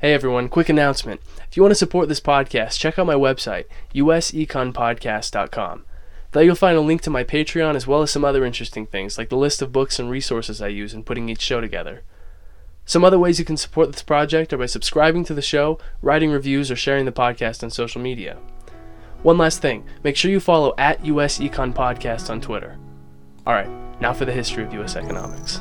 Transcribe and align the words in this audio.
Hey 0.00 0.14
everyone, 0.14 0.48
quick 0.48 0.70
announcement. 0.70 1.20
If 1.50 1.58
you 1.58 1.62
want 1.62 1.72
to 1.72 1.74
support 1.74 2.08
this 2.08 2.22
podcast, 2.22 2.78
check 2.78 2.98
out 2.98 3.04
my 3.04 3.16
website, 3.16 3.66
useconpodcast.com. 3.94 5.84
There 6.32 6.42
you'll 6.42 6.54
find 6.54 6.78
a 6.78 6.80
link 6.80 7.02
to 7.02 7.10
my 7.10 7.22
Patreon 7.22 7.74
as 7.74 7.86
well 7.86 8.00
as 8.00 8.10
some 8.10 8.24
other 8.24 8.46
interesting 8.46 8.86
things, 8.86 9.18
like 9.18 9.28
the 9.28 9.36
list 9.36 9.60
of 9.60 9.72
books 9.72 9.98
and 9.98 10.08
resources 10.08 10.62
I 10.62 10.68
use 10.68 10.94
in 10.94 11.04
putting 11.04 11.28
each 11.28 11.42
show 11.42 11.60
together. 11.60 12.02
Some 12.86 13.04
other 13.04 13.18
ways 13.18 13.38
you 13.38 13.44
can 13.44 13.58
support 13.58 13.92
this 13.92 14.02
project 14.02 14.54
are 14.54 14.56
by 14.56 14.64
subscribing 14.64 15.22
to 15.24 15.34
the 15.34 15.42
show, 15.42 15.78
writing 16.00 16.30
reviews, 16.30 16.70
or 16.70 16.76
sharing 16.76 17.04
the 17.04 17.12
podcast 17.12 17.62
on 17.62 17.68
social 17.68 18.00
media. 18.00 18.38
One 19.22 19.36
last 19.36 19.60
thing, 19.60 19.84
make 20.02 20.16
sure 20.16 20.30
you 20.30 20.40
follow 20.40 20.72
at 20.78 21.04
US 21.04 21.40
Econ 21.40 21.74
Podcast 21.74 22.30
on 22.30 22.40
Twitter. 22.40 22.78
Alright, 23.46 23.68
now 24.00 24.14
for 24.14 24.24
the 24.24 24.32
history 24.32 24.64
of 24.64 24.72
US 24.72 24.96
economics. 24.96 25.60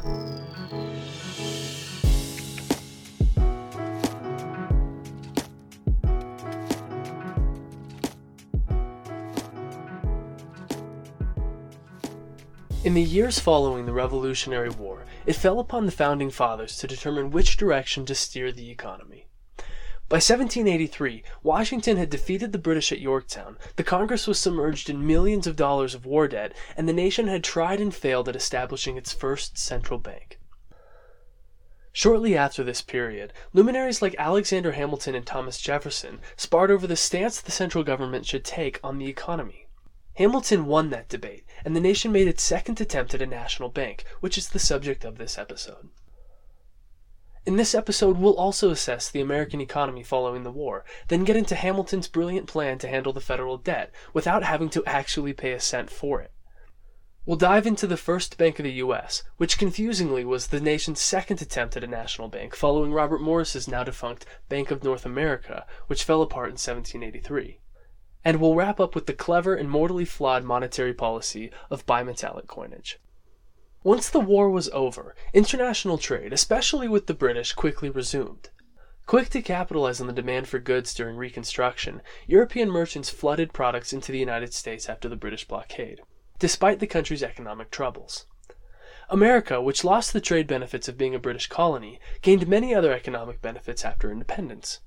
In 12.81 12.93
the 12.93 13.01
years 13.01 13.39
following 13.39 13.85
the 13.85 13.91
Revolutionary 13.91 14.69
War, 14.69 15.03
it 15.25 15.33
fell 15.33 15.59
upon 15.59 15.85
the 15.85 15.91
founding 15.91 16.29
fathers 16.31 16.77
to 16.77 16.87
determine 16.87 17.29
which 17.29 17.57
direction 17.57 18.05
to 18.05 18.15
steer 18.15 18.53
the 18.53 18.71
economy. 18.71 19.27
By 20.07 20.15
1783, 20.15 21.21
Washington 21.43 21.97
had 21.97 22.09
defeated 22.09 22.53
the 22.53 22.57
British 22.57 22.93
at 22.93 23.01
Yorktown, 23.01 23.57
the 23.75 23.83
Congress 23.83 24.27
was 24.27 24.39
submerged 24.39 24.89
in 24.89 25.05
millions 25.05 25.45
of 25.45 25.57
dollars 25.57 25.93
of 25.93 26.05
war 26.05 26.29
debt, 26.29 26.53
and 26.77 26.87
the 26.87 26.93
nation 26.93 27.27
had 27.27 27.43
tried 27.43 27.81
and 27.81 27.93
failed 27.93 28.29
at 28.29 28.35
establishing 28.37 28.95
its 28.95 29.11
first 29.11 29.57
central 29.57 29.99
bank. 29.99 30.39
Shortly 31.91 32.37
after 32.37 32.63
this 32.63 32.81
period, 32.81 33.33
luminaries 33.51 34.01
like 34.01 34.15
Alexander 34.17 34.71
Hamilton 34.71 35.15
and 35.15 35.25
Thomas 35.25 35.59
Jefferson 35.59 36.21
sparred 36.37 36.71
over 36.71 36.87
the 36.87 36.95
stance 36.95 37.41
the 37.41 37.51
central 37.51 37.83
government 37.83 38.25
should 38.25 38.45
take 38.45 38.79
on 38.81 38.99
the 38.99 39.09
economy. 39.09 39.58
Hamilton 40.19 40.65
won 40.65 40.89
that 40.89 41.07
debate, 41.07 41.45
and 41.63 41.73
the 41.73 41.79
nation 41.79 42.11
made 42.11 42.27
its 42.27 42.43
second 42.43 42.81
attempt 42.81 43.13
at 43.13 43.21
a 43.21 43.25
national 43.25 43.69
bank, 43.69 44.03
which 44.19 44.37
is 44.37 44.49
the 44.49 44.59
subject 44.59 45.05
of 45.05 45.17
this 45.17 45.37
episode. 45.37 45.87
In 47.45 47.55
this 47.55 47.73
episode, 47.73 48.17
we'll 48.17 48.35
also 48.35 48.69
assess 48.69 49.09
the 49.09 49.21
American 49.21 49.61
economy 49.61 50.03
following 50.03 50.43
the 50.43 50.51
war, 50.51 50.83
then 51.07 51.23
get 51.23 51.37
into 51.37 51.55
Hamilton's 51.55 52.09
brilliant 52.09 52.47
plan 52.47 52.77
to 52.79 52.89
handle 52.89 53.13
the 53.13 53.21
federal 53.21 53.55
debt 53.55 53.93
without 54.13 54.43
having 54.43 54.69
to 54.71 54.83
actually 54.85 55.31
pay 55.31 55.53
a 55.53 55.59
cent 55.61 55.89
for 55.89 56.19
it. 56.19 56.33
We'll 57.25 57.37
dive 57.37 57.65
into 57.65 57.87
the 57.87 57.95
first 57.95 58.37
bank 58.37 58.59
of 58.59 58.63
the 58.63 58.73
U.S., 58.73 59.23
which 59.37 59.57
confusingly 59.57 60.25
was 60.25 60.47
the 60.47 60.59
nation's 60.59 60.99
second 60.99 61.41
attempt 61.41 61.77
at 61.77 61.83
a 61.85 61.87
national 61.87 62.27
bank 62.27 62.57
following 62.57 62.91
Robert 62.91 63.21
Morris's 63.21 63.69
now 63.69 63.85
defunct 63.85 64.25
Bank 64.49 64.69
of 64.69 64.83
North 64.83 65.05
America, 65.05 65.65
which 65.87 66.03
fell 66.03 66.21
apart 66.21 66.49
in 66.49 66.55
1783 66.55 67.61
and 68.23 68.39
we'll 68.39 68.55
wrap 68.55 68.79
up 68.79 68.95
with 68.95 69.05
the 69.05 69.13
clever 69.13 69.55
and 69.55 69.69
mortally 69.69 70.05
flawed 70.05 70.43
monetary 70.43 70.93
policy 70.93 71.51
of 71.69 71.85
bimetallic 71.85 72.47
coinage. 72.47 72.99
Once 73.83 74.09
the 74.09 74.19
war 74.19 74.49
was 74.49 74.69
over, 74.69 75.15
international 75.33 75.97
trade, 75.97 76.33
especially 76.33 76.87
with 76.87 77.07
the 77.07 77.13
British, 77.13 77.53
quickly 77.53 77.89
resumed. 77.89 78.49
Quick 79.05 79.29
to 79.29 79.41
capitalize 79.41 80.01
on 80.01 80.07
the 80.07 80.13
demand 80.13 80.47
for 80.47 80.59
goods 80.59 80.93
during 80.93 81.15
Reconstruction, 81.15 82.01
European 82.27 82.69
merchants 82.69 83.09
flooded 83.09 83.53
products 83.53 83.93
into 83.93 84.11
the 84.11 84.19
United 84.19 84.53
States 84.53 84.89
after 84.89 85.09
the 85.09 85.15
British 85.15 85.47
blockade, 85.47 86.01
despite 86.37 86.79
the 86.79 86.87
country's 86.87 87.23
economic 87.23 87.71
troubles. 87.71 88.25
America, 89.09 89.59
which 89.59 89.83
lost 89.83 90.13
the 90.13 90.21
trade 90.21 90.45
benefits 90.45 90.87
of 90.87 90.97
being 90.97 91.15
a 91.15 91.19
British 91.19 91.47
colony, 91.47 91.99
gained 92.21 92.47
many 92.47 92.75
other 92.75 92.93
economic 92.93 93.41
benefits 93.41 93.83
after 93.83 94.11
independence. 94.11 94.81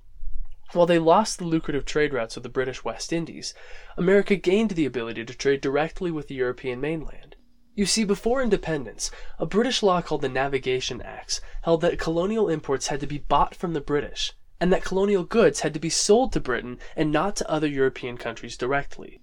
While 0.72 0.86
they 0.86 0.98
lost 0.98 1.38
the 1.38 1.44
lucrative 1.44 1.84
trade 1.84 2.14
routes 2.14 2.38
of 2.38 2.42
the 2.42 2.48
British 2.48 2.82
West 2.82 3.12
Indies, 3.12 3.52
America 3.98 4.36
gained 4.36 4.70
the 4.70 4.86
ability 4.86 5.22
to 5.22 5.34
trade 5.34 5.60
directly 5.60 6.10
with 6.10 6.28
the 6.28 6.34
European 6.34 6.80
mainland. 6.80 7.36
You 7.74 7.84
see, 7.84 8.05
before 8.05 8.42
independence, 8.42 9.11
a 9.38 9.44
British 9.44 9.82
law 9.82 10.00
called 10.00 10.22
the 10.22 10.30
Navigation 10.30 11.02
Acts 11.02 11.42
held 11.62 11.82
that 11.82 11.98
colonial 11.98 12.48
imports 12.48 12.86
had 12.86 13.00
to 13.00 13.06
be 13.06 13.18
bought 13.18 13.55
from 13.55 13.74
the 13.74 13.82
British, 13.82 14.32
and 14.61 14.72
that 14.72 14.82
colonial 14.82 15.24
goods 15.24 15.61
had 15.61 15.74
to 15.74 15.80
be 15.80 15.90
sold 15.90 16.32
to 16.32 16.40
Britain 16.40 16.78
and 16.96 17.12
not 17.12 17.36
to 17.36 17.50
other 17.50 17.66
European 17.66 18.16
countries 18.16 18.56
directly. 18.56 19.20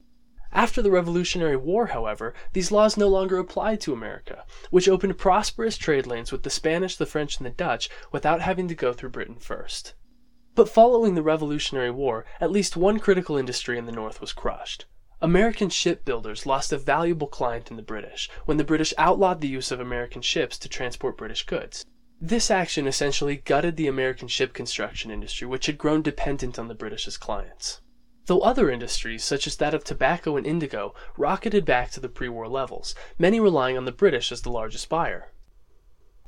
After 0.52 0.84
the 0.84 0.92
Revolutionary 0.92 1.58
War, 1.58 1.88
however, 1.88 2.36
these 2.54 2.72
laws 2.72 2.96
no 2.96 3.08
longer 3.08 3.40
applied 3.40 3.82
to 3.82 3.94
America, 3.94 4.46
which 4.70 4.88
opened 4.88 5.18
prosperous 5.18 5.78
trade 5.78 6.06
lanes 6.06 6.32
with 6.32 6.44
the 6.44 6.50
Spanish, 6.52 6.96
the 6.96 7.08
French, 7.08 7.38
and 7.38 7.46
the 7.48 7.52
Dutch 7.52 7.90
without 8.12 8.42
having 8.42 8.68
to 8.68 8.76
go 8.76 8.94
through 8.94 9.10
Britain 9.10 9.38
first. 9.40 9.94
But 10.60 10.68
following 10.68 11.16
the 11.16 11.24
Revolutionary 11.24 11.90
War, 11.90 12.26
at 12.42 12.52
least 12.52 12.76
one 12.76 13.00
critical 13.00 13.38
industry 13.38 13.78
in 13.78 13.86
the 13.86 13.94
North 13.94 14.20
was 14.20 14.34
crushed. 14.34 14.88
American 15.22 15.70
shipbuilders 15.70 16.46
lost 16.46 16.74
a 16.74 16.78
valuable 16.78 17.28
client 17.28 17.72
in 17.72 17.78
the 17.78 17.82
British 17.82 18.30
when 18.44 18.58
the 18.58 18.66
British 18.66 18.94
outlawed 18.98 19.40
the 19.40 19.48
use 19.48 19.72
of 19.72 19.80
American 19.80 20.22
ships 20.22 20.58
to 20.58 20.68
transport 20.68 21.16
British 21.16 21.46
goods. 21.46 21.86
This 22.20 22.52
action 22.52 22.88
essentially 22.88 23.38
gutted 23.38 23.78
the 23.78 23.88
American 23.88 24.28
ship 24.28 24.52
construction 24.52 25.10
industry, 25.10 25.48
which 25.48 25.68
had 25.68 25.78
grown 25.78 26.02
dependent 26.02 26.60
on 26.60 26.68
the 26.68 26.76
British 26.76 27.08
as 27.08 27.16
clients. 27.16 27.80
Though 28.26 28.42
other 28.42 28.70
industries, 28.70 29.24
such 29.24 29.48
as 29.48 29.56
that 29.56 29.74
of 29.74 29.86
tobacco 29.86 30.36
and 30.36 30.46
indigo, 30.46 30.94
rocketed 31.16 31.64
back 31.64 31.90
to 31.92 32.02
the 32.02 32.10
pre 32.10 32.28
war 32.28 32.50
levels, 32.50 32.96
many 33.18 33.40
relying 33.40 33.78
on 33.78 33.86
the 33.86 33.94
British 33.94 34.30
as 34.30 34.42
the 34.42 34.52
largest 34.52 34.90
buyer. 34.90 35.32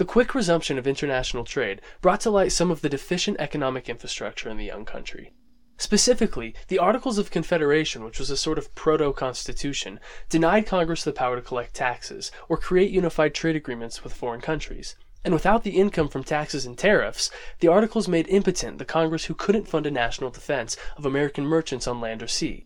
The 0.02 0.06
quick 0.06 0.34
resumption 0.34 0.80
of 0.80 0.88
international 0.88 1.44
trade 1.44 1.80
brought 2.02 2.22
to 2.22 2.32
light 2.32 2.52
some 2.52 2.72
of 2.72 2.82
the 2.82 2.90
deficient 2.90 3.40
economic 3.40 3.88
infrastructure 3.88 4.50
in 4.50 4.58
the 4.58 4.66
young 4.66 4.84
country. 4.84 5.32
Specifically, 5.78 6.56
the 6.70 6.80
Articles 6.80 7.20
of 7.20 7.30
Confederation, 7.30 8.04
which 8.04 8.18
was 8.18 8.32
a 8.32 8.36
sort 8.36 8.58
of 8.58 8.74
proto 8.74 9.14
constitution, 9.14 10.00
denied 10.28 10.66
Congress 10.66 11.04
the 11.04 11.14
power 11.14 11.36
to 11.36 11.42
collect 11.44 11.76
taxes 11.76 12.32
or 12.50 12.58
create 12.58 12.90
unified 12.90 13.36
trade 13.36 13.56
agreements 13.56 14.04
with 14.04 14.12
foreign 14.12 14.42
countries. 14.42 14.96
And 15.24 15.36
without 15.36 15.64
the 15.64 15.78
income 15.78 16.08
from 16.08 16.24
taxes 16.24 16.66
and 16.66 16.76
tariffs, 16.76 17.30
the 17.60 17.68
Articles 17.68 18.08
made 18.08 18.28
impotent 18.28 18.80
the 18.80 18.86
Congress 18.86 19.26
who 19.26 19.36
couldn't 19.36 19.68
fund 19.68 19.86
a 19.86 19.92
national 19.92 20.32
defense 20.32 20.78
of 20.98 21.06
American 21.06 21.46
merchants 21.46 21.86
on 21.86 22.02
land 22.02 22.24
or 22.24 22.28
sea. 22.28 22.66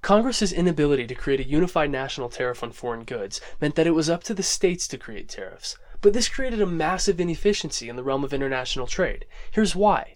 Congress's 0.00 0.52
inability 0.52 1.06
to 1.06 1.14
create 1.14 1.40
a 1.40 1.48
unified 1.48 1.90
national 1.90 2.28
tariff 2.28 2.62
on 2.62 2.70
foreign 2.70 3.04
goods 3.04 3.40
meant 3.60 3.74
that 3.74 3.86
it 3.86 3.94
was 3.94 4.08
up 4.08 4.22
to 4.22 4.32
the 4.32 4.42
states 4.42 4.86
to 4.86 4.96
create 4.96 5.28
tariffs, 5.28 5.76
but 6.06 6.12
this 6.12 6.28
created 6.28 6.60
a 6.60 6.66
massive 6.66 7.18
inefficiency 7.18 7.88
in 7.88 7.96
the 7.96 8.02
realm 8.04 8.22
of 8.22 8.32
international 8.32 8.86
trade. 8.86 9.26
Here's 9.50 9.74
why. 9.74 10.14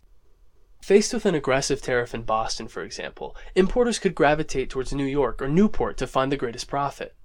Faced 0.81 1.13
with 1.13 1.27
an 1.27 1.35
aggressive 1.35 1.83
tariff 1.83 2.15
in 2.15 2.23
Boston, 2.23 2.69
for 2.69 2.85
example, 2.85 3.37
importers 3.57 3.99
could 3.99 4.15
gravitate 4.15 4.71
towards 4.71 4.93
New 4.93 5.05
York 5.05 5.43
or 5.43 5.49
Newport 5.49 5.97
to 5.97 6.07
find 6.07 6.31
the 6.31 6.37
greatest 6.37 6.69
profit. 6.69 7.17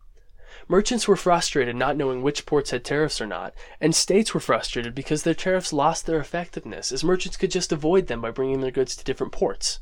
Merchants 0.67 1.07
were 1.07 1.15
frustrated 1.15 1.75
not 1.75 1.95
knowing 1.95 2.23
which 2.23 2.47
ports 2.47 2.71
had 2.71 2.83
tariffs 2.83 3.21
or 3.21 3.27
not, 3.27 3.53
and 3.79 3.93
states 3.93 4.33
were 4.33 4.39
frustrated 4.39 4.95
because 4.95 5.21
their 5.21 5.35
tariffs 5.35 5.71
lost 5.71 6.07
their 6.07 6.19
effectiveness, 6.19 6.91
as 6.91 7.03
merchants 7.03 7.37
could 7.37 7.51
just 7.51 7.71
avoid 7.71 8.07
them 8.07 8.19
by 8.19 8.31
bringing 8.31 8.61
their 8.61 8.71
goods 8.71 8.95
to 8.95 9.03
different 9.03 9.31
ports. 9.31 9.79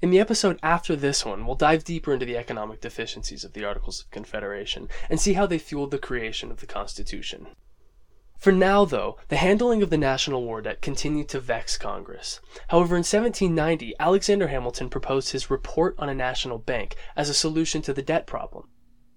In 0.00 0.08
the 0.08 0.18
episode 0.18 0.58
after 0.62 0.96
this 0.96 1.26
one, 1.26 1.44
we'll 1.44 1.56
dive 1.56 1.84
deeper 1.84 2.14
into 2.14 2.24
the 2.24 2.38
economic 2.38 2.80
deficiencies 2.80 3.44
of 3.44 3.52
the 3.52 3.66
Articles 3.66 4.00
of 4.00 4.10
Confederation 4.10 4.88
and 5.10 5.20
see 5.20 5.34
how 5.34 5.44
they 5.44 5.58
fueled 5.58 5.90
the 5.90 5.98
creation 5.98 6.50
of 6.50 6.60
the 6.60 6.66
Constitution. 6.66 7.48
For 8.42 8.50
now, 8.50 8.84
though, 8.84 9.18
the 9.28 9.36
handling 9.36 9.84
of 9.84 9.90
the 9.90 9.96
national 9.96 10.42
war 10.42 10.60
debt 10.60 10.82
continued 10.82 11.28
to 11.28 11.38
vex 11.38 11.78
Congress. 11.78 12.40
However, 12.70 12.96
in 12.96 13.04
1790, 13.04 13.94
Alexander 14.00 14.48
Hamilton 14.48 14.90
proposed 14.90 15.30
his 15.30 15.48
Report 15.48 15.94
on 15.96 16.08
a 16.08 16.14
National 16.14 16.58
Bank 16.58 16.96
as 17.14 17.28
a 17.28 17.34
solution 17.34 17.82
to 17.82 17.94
the 17.94 18.02
debt 18.02 18.26
problem. 18.26 18.68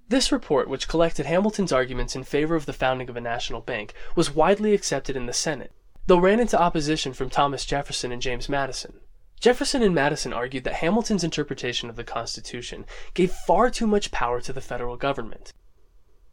This 0.10 0.32
report, 0.32 0.70
which 0.70 0.88
collected 0.88 1.26
Hamilton's 1.26 1.72
arguments 1.72 2.16
in 2.16 2.24
favor 2.24 2.54
of 2.54 2.68
the 2.68 2.72
founding 2.72 3.10
of 3.10 3.18
a 3.18 3.20
national 3.20 3.62
bank, 3.62 3.96
was 4.16 4.30
widely 4.30 4.76
accepted 4.76 5.16
in 5.16 5.26
the 5.26 5.34
Senate, 5.34 5.72
though 6.06 6.20
ran 6.20 6.40
into 6.40 6.62
opposition 6.62 7.12
from 7.12 7.32
Thomas 7.32 7.66
Jefferson 7.66 8.12
and 8.12 8.22
James 8.22 8.48
Madison. 8.48 9.00
Jefferson 9.40 9.82
and 9.82 9.96
Madison 9.96 10.34
argued 10.34 10.66
that 10.66 10.76
Hamilton's 10.76 11.24
interpretation 11.24 11.90
of 11.90 11.96
the 11.96 12.04
Constitution 12.04 12.86
gave 13.16 13.32
far 13.32 13.72
too 13.72 13.88
much 13.88 14.12
power 14.12 14.40
to 14.40 14.54
the 14.54 14.62
federal 14.62 14.98
government. 14.98 15.52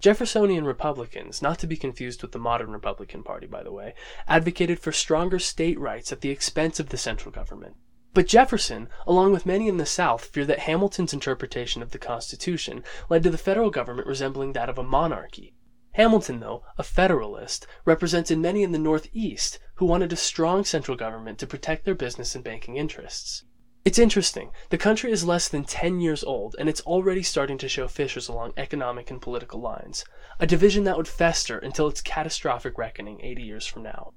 Jeffersonian 0.02 0.64
Republicans, 0.64 1.40
not 1.40 1.60
to 1.60 1.66
be 1.68 1.76
confused 1.76 2.22
with 2.22 2.32
the 2.32 2.38
modern 2.40 2.72
Republican 2.72 3.22
Party, 3.22 3.46
by 3.46 3.62
the 3.62 3.70
way, 3.70 3.94
advocated 4.26 4.80
for 4.80 4.90
stronger 4.90 5.38
state 5.38 5.78
rights 5.78 6.10
at 6.10 6.22
the 6.22 6.30
expense 6.30 6.80
of 6.80 6.88
the 6.88 6.96
central 6.96 7.30
government. 7.30 7.76
But 8.12 8.26
Jefferson, 8.26 8.88
along 9.06 9.30
with 9.30 9.46
many 9.46 9.68
in 9.68 9.76
the 9.76 9.86
South, 9.86 10.24
feared 10.24 10.48
that 10.48 10.58
Hamilton's 10.58 11.12
interpretation 11.12 11.82
of 11.82 11.92
the 11.92 12.00
Constitution 12.00 12.82
led 13.08 13.22
to 13.22 13.30
the 13.30 13.38
federal 13.38 13.70
government 13.70 14.08
resembling 14.08 14.54
that 14.54 14.68
of 14.68 14.76
a 14.76 14.82
monarchy. 14.82 15.54
Hamilton, 15.92 16.40
though, 16.40 16.64
a 16.76 16.82
Federalist, 16.82 17.68
represented 17.84 18.38
many 18.38 18.64
in 18.64 18.72
the 18.72 18.80
Northeast 18.80 19.60
who 19.76 19.86
wanted 19.86 20.12
a 20.12 20.16
strong 20.16 20.64
central 20.64 20.96
government 20.96 21.38
to 21.38 21.46
protect 21.46 21.84
their 21.84 21.94
business 21.94 22.34
and 22.34 22.42
banking 22.42 22.76
interests. 22.76 23.44
It's 23.84 23.98
interesting. 23.98 24.52
The 24.70 24.78
country 24.78 25.10
is 25.10 25.24
less 25.24 25.48
than 25.48 25.64
10 25.64 26.00
years 26.00 26.22
old, 26.22 26.54
and 26.56 26.68
it's 26.68 26.82
already 26.82 27.22
starting 27.22 27.58
to 27.58 27.68
show 27.68 27.88
fissures 27.88 28.28
along 28.28 28.52
economic 28.56 29.10
and 29.10 29.20
political 29.20 29.60
lines, 29.60 30.04
a 30.38 30.46
division 30.46 30.84
that 30.84 30.96
would 30.96 31.08
fester 31.08 31.58
until 31.58 31.88
its 31.88 32.00
catastrophic 32.00 32.78
reckoning 32.78 33.20
80 33.20 33.42
years 33.42 33.66
from 33.66 33.82
now. 33.82 34.12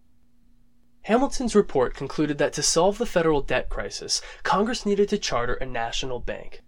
Hamilton's 1.06 1.56
report 1.56 1.96
concluded 1.96 2.38
that 2.38 2.54
to 2.54 2.62
solve 2.62 3.00
the 3.00 3.08
federal 3.08 3.42
debt 3.42 3.70
crisis, 3.70 4.22
Congress 4.44 4.86
needed 4.86 5.10
to 5.10 5.18
charter 5.18 5.56
a 5.56 5.66
national 5.66 6.20
bank. 6.20 6.62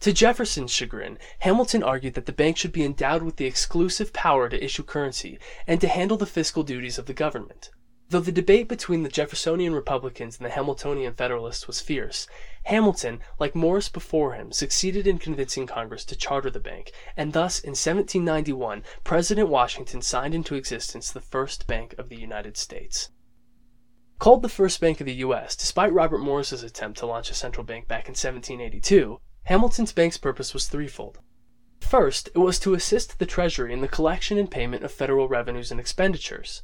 To 0.00 0.12
Jefferson's 0.12 0.72
chagrin, 0.72 1.18
Hamilton 1.40 1.84
argued 1.84 2.14
that 2.14 2.26
the 2.26 2.32
bank 2.32 2.56
should 2.56 2.72
be 2.72 2.84
endowed 2.84 3.22
with 3.22 3.36
the 3.36 3.46
exclusive 3.46 4.12
power 4.12 4.48
to 4.48 4.64
issue 4.64 4.82
currency 4.82 5.38
and 5.68 5.80
to 5.80 5.86
handle 5.86 6.16
the 6.16 6.26
fiscal 6.26 6.64
duties 6.64 6.98
of 6.98 7.06
the 7.06 7.14
government. 7.14 7.70
Though 8.12 8.20
the 8.20 8.30
debate 8.30 8.68
between 8.68 9.04
the 9.04 9.08
Jeffersonian 9.08 9.74
Republicans 9.74 10.36
and 10.36 10.44
the 10.44 10.50
Hamiltonian 10.50 11.14
Federalists 11.14 11.66
was 11.66 11.80
fierce, 11.80 12.26
Hamilton, 12.64 13.20
like 13.38 13.54
Morris 13.54 13.88
before 13.88 14.34
him, 14.34 14.52
succeeded 14.52 15.06
in 15.06 15.16
convincing 15.16 15.66
Congress 15.66 16.04
to 16.04 16.14
charter 16.14 16.50
the 16.50 16.60
bank, 16.60 16.92
and 17.16 17.32
thus 17.32 17.58
in 17.58 17.70
1791 17.70 18.82
President 19.02 19.48
Washington 19.48 20.02
signed 20.02 20.34
into 20.34 20.56
existence 20.56 21.10
the 21.10 21.22
first 21.22 21.66
bank 21.66 21.94
of 21.96 22.10
the 22.10 22.20
United 22.20 22.58
States. 22.58 23.08
Called 24.18 24.42
the 24.42 24.50
first 24.50 24.78
bank 24.78 25.00
of 25.00 25.06
the 25.06 25.24
U.S., 25.24 25.56
despite 25.56 25.94
Robert 25.94 26.18
Morris's 26.18 26.62
attempt 26.62 26.98
to 26.98 27.06
launch 27.06 27.30
a 27.30 27.34
central 27.34 27.64
bank 27.64 27.88
back 27.88 28.08
in 28.08 28.12
1782, 28.12 29.18
Hamilton's 29.44 29.92
bank's 29.92 30.18
purpose 30.18 30.52
was 30.52 30.68
threefold. 30.68 31.18
First, 31.80 32.28
it 32.34 32.38
was 32.40 32.58
to 32.58 32.74
assist 32.74 33.18
the 33.18 33.24
Treasury 33.24 33.72
in 33.72 33.80
the 33.80 33.88
collection 33.88 34.36
and 34.36 34.50
payment 34.50 34.84
of 34.84 34.92
federal 34.92 35.28
revenues 35.28 35.70
and 35.70 35.80
expenditures. 35.80 36.62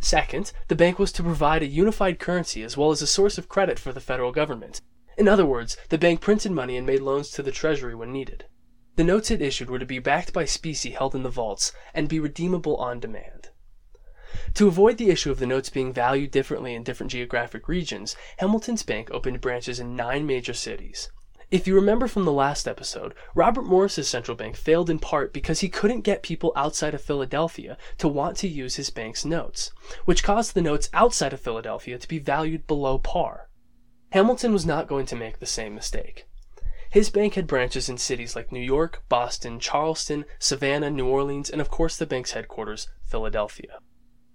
Second, 0.00 0.52
the 0.68 0.74
bank 0.74 0.98
was 0.98 1.12
to 1.12 1.22
provide 1.22 1.62
a 1.62 1.66
unified 1.66 2.18
currency 2.18 2.62
as 2.62 2.76
well 2.76 2.90
as 2.90 3.02
a 3.02 3.06
source 3.06 3.36
of 3.36 3.48
credit 3.48 3.78
for 3.78 3.92
the 3.92 4.00
federal 4.00 4.32
government. 4.32 4.80
In 5.18 5.28
other 5.28 5.44
words, 5.44 5.76
the 5.90 5.98
bank 5.98 6.22
printed 6.22 6.52
money 6.52 6.76
and 6.76 6.86
made 6.86 7.00
loans 7.00 7.30
to 7.32 7.42
the 7.42 7.52
Treasury 7.52 7.94
when 7.94 8.10
needed. 8.10 8.46
The 8.96 9.04
notes 9.04 9.30
it 9.30 9.42
issued 9.42 9.68
were 9.68 9.78
to 9.78 9.86
be 9.86 9.98
backed 9.98 10.32
by 10.32 10.46
specie 10.46 10.92
held 10.92 11.14
in 11.14 11.22
the 11.22 11.28
vaults 11.28 11.72
and 11.92 12.08
be 12.08 12.18
redeemable 12.18 12.76
on 12.76 12.98
demand. 12.98 13.50
To 14.54 14.68
avoid 14.68 14.96
the 14.96 15.10
issue 15.10 15.30
of 15.30 15.38
the 15.38 15.46
notes 15.46 15.68
being 15.68 15.92
valued 15.92 16.30
differently 16.30 16.74
in 16.74 16.82
different 16.82 17.12
geographic 17.12 17.68
regions, 17.68 18.16
Hamilton's 18.38 18.82
Bank 18.82 19.10
opened 19.10 19.40
branches 19.40 19.78
in 19.78 19.96
nine 19.96 20.26
major 20.26 20.54
cities. 20.54 21.10
If 21.50 21.66
you 21.66 21.74
remember 21.74 22.06
from 22.06 22.24
the 22.24 22.32
last 22.32 22.68
episode, 22.68 23.12
Robert 23.34 23.64
Morris's 23.64 24.06
central 24.06 24.36
bank 24.36 24.54
failed 24.54 24.88
in 24.88 25.00
part 25.00 25.32
because 25.32 25.58
he 25.60 25.68
couldn't 25.68 26.02
get 26.02 26.22
people 26.22 26.52
outside 26.54 26.94
of 26.94 27.02
Philadelphia 27.02 27.76
to 27.98 28.06
want 28.06 28.36
to 28.36 28.48
use 28.48 28.76
his 28.76 28.90
bank's 28.90 29.24
notes, 29.24 29.72
which 30.04 30.22
caused 30.22 30.54
the 30.54 30.62
notes 30.62 30.88
outside 30.92 31.32
of 31.32 31.40
Philadelphia 31.40 31.98
to 31.98 32.06
be 32.06 32.20
valued 32.20 32.68
below 32.68 32.98
par. 32.98 33.48
Hamilton 34.12 34.52
was 34.52 34.64
not 34.64 34.86
going 34.86 35.06
to 35.06 35.16
make 35.16 35.40
the 35.40 35.46
same 35.46 35.74
mistake. 35.74 36.28
His 36.88 37.10
bank 37.10 37.34
had 37.34 37.48
branches 37.48 37.88
in 37.88 37.98
cities 37.98 38.36
like 38.36 38.52
New 38.52 38.60
York, 38.60 39.02
Boston, 39.08 39.58
Charleston, 39.58 40.26
Savannah, 40.38 40.90
New 40.90 41.08
Orleans, 41.08 41.50
and 41.50 41.60
of 41.60 41.68
course 41.68 41.96
the 41.96 42.06
bank's 42.06 42.32
headquarters, 42.32 42.88
Philadelphia. 43.08 43.80